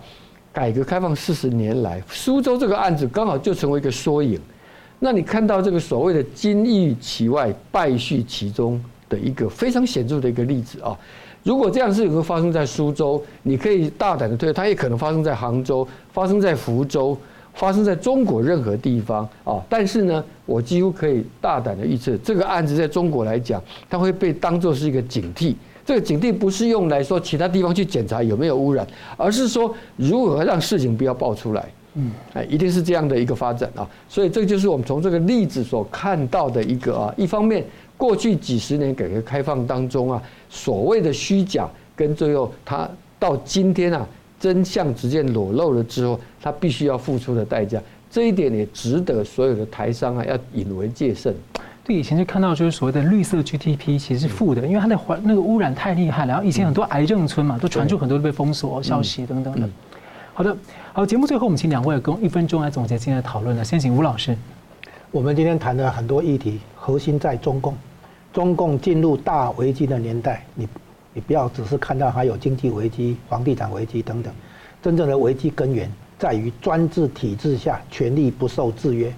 [0.51, 4.39] 改革开放四十年来，苏州这个案子刚好就成为一个缩影。
[4.99, 10.97] 那你看到这个所谓的金玉其外，败絮其中的一个非常显著的一个例子啊。
[11.43, 17.17] 如果这样的事情会发生在苏州，你可以大胆的推，它也可能发生在杭州、发生在福州、
[17.53, 19.61] 发生在中国任何地方啊。
[19.67, 25.55] 但是呢，我几乎可以大胆的预测，这个案子在中国来讲，它会被当作是一个警惕。
[25.85, 31.65] 这个警惕不是用来说其他地方去检查有没有污染，而是说如何让事情不要爆出来。
[31.95, 33.87] 嗯，哎，一定是这样的一个发展啊。
[34.09, 37.63] 所以这就是我们从这个例子所看到的一个啊，一方面。
[37.95, 44.05] 过去几十年改革开放当中啊，所谓的虚假跟最后他到今天啊，
[44.37, 51.33] 真相逐渐裸露了之后，他必须要付出的代价，这一点也值得所有的台商啊要引为戒慎。
[51.85, 56.29] 对，以前就看到就是所谓的绿色 GDP 其实是负的，因为它的环那个污染太厉害了。
[56.29, 59.69] 然后以前很多癌症村嘛，都传出很多被封锁消息等等的。
[60.33, 60.55] 好的，
[60.93, 63.63] 好，节目最后我们请两位共一分钟来总结今天的讨论呢。
[63.63, 64.35] 先请吴老师。
[65.11, 67.75] 我们今天谈的很多议题，核心在中共。
[68.31, 70.67] 中共进入大危机的年代，你
[71.13, 74.33] 你不要只是看到还有经济危机、房地产危机等等，
[74.81, 79.13] 真正的危机根源在于专制体制下权力不受制约，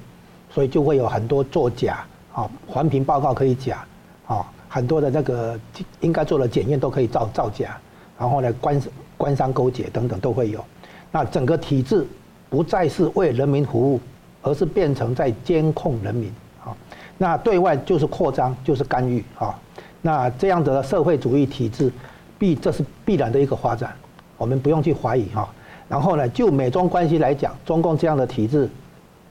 [0.49, 2.03] 所以就会有很多作假
[2.35, 3.83] 啊，环评报告可以假
[4.27, 5.57] 啊，很多的那个
[6.01, 7.77] 应该做的检验都可以造造假，
[8.19, 8.81] 然后呢，官
[9.17, 10.63] 官商勾结等等都会有，
[11.11, 12.05] 那整个体制
[12.49, 14.01] 不再是为人民服务，
[14.41, 16.29] 而是变成在监控人民。
[16.63, 16.75] 啊
[17.17, 19.57] 那对外就是扩张，就是干预啊。
[20.01, 21.89] 那这样的社会主义体制，
[22.37, 23.95] 必这是必然的一个发展，
[24.37, 25.47] 我们不用去怀疑哈。
[25.87, 28.69] 然后呢，就美中关系来讲，中共这样的体制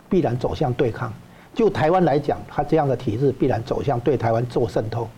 [0.09, 1.11] 必然走向对抗；
[1.55, 5.09] 就台湾来讲，它这样的体制必然走向对台湾做渗透，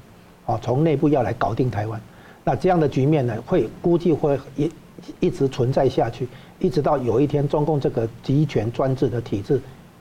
[0.45, 2.01] 啊，从内部要来搞定台湾。
[2.45, 4.70] 那这样的局面呢，会估计会一
[5.18, 6.28] 一直存在下去，
[6.59, 9.61] 一直到有一天中共这个集权专制的体制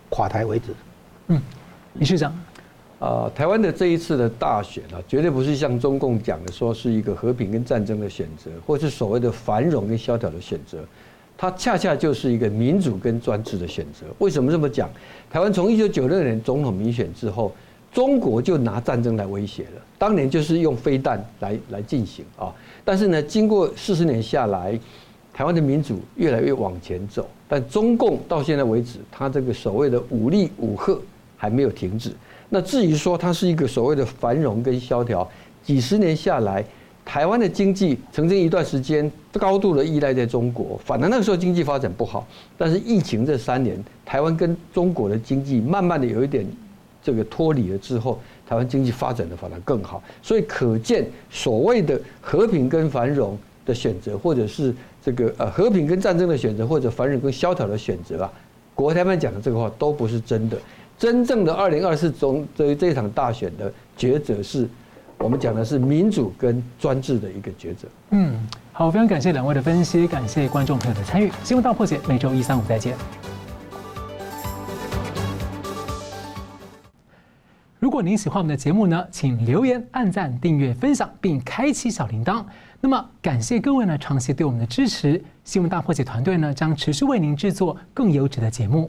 [0.10, 0.74] 垮台为止。
[1.28, 1.42] 嗯，
[1.94, 2.38] 李市长。
[2.98, 10.80] 啊，台湾的这一次的大选啊，绝对不是像中共讲的说是一个和平跟战争的选择，或是所谓的繁荣跟萧条的选择，
[11.38, 14.06] 它恰恰就是一个民主跟专制的选择。
[14.20, 14.90] 为什么这么讲？
[15.30, 17.54] 台湾从一九九六年总统民选之后，
[17.92, 22.54] 中国就拿战争来威胁了，当年就是用飞弹来来进行啊。
[22.84, 24.80] 但是呢，经过四十年下来，
[25.34, 30.98] 台湾的民主越来越往前走，但中共到现在为止，它这个所谓的武力武吓
[31.36, 32.12] 还没有停止。
[32.48, 35.30] 那至于说它是一个所谓的繁荣跟萧条，
[35.64, 36.64] 几十年下来，
[37.06, 42.28] 台湾的经济曾经一段时间高度的依赖在中国，反正那个时候经济发展不好。
[42.58, 46.46] 但是疫情这三年，台湾跟中国的经济慢慢的有一点
[47.04, 50.02] 这个脱离了之后，台湾经济发展的反而更好。
[50.24, 58.34] 所以可见所谓的和平跟繁荣的选择，或者是这个呃和平跟战争的选择，或者繁荣跟萧条的选择啊，
[58.74, 60.58] 国台办讲的这个话都不是真的。
[60.98, 64.68] 真正的二零二四中这这场大选的抉择是，
[65.18, 67.88] 我们讲的是民主跟专制的一个抉择。
[68.12, 68.36] 嗯，
[68.72, 71.32] 好，非常感谢两位的分析，感谢观众朋友的参与。
[71.44, 72.96] 新闻大破解每周一、三、五再见。
[77.80, 82.44] 如果您喜欢我们的节目呢，请留言、按赞、订阅、分享，并开启小铃铛。
[82.82, 85.24] 那么，感谢各位呢长期对我们的支持。
[85.44, 88.84] 新闻大破解团队呢将持续为您制作更优质的节目。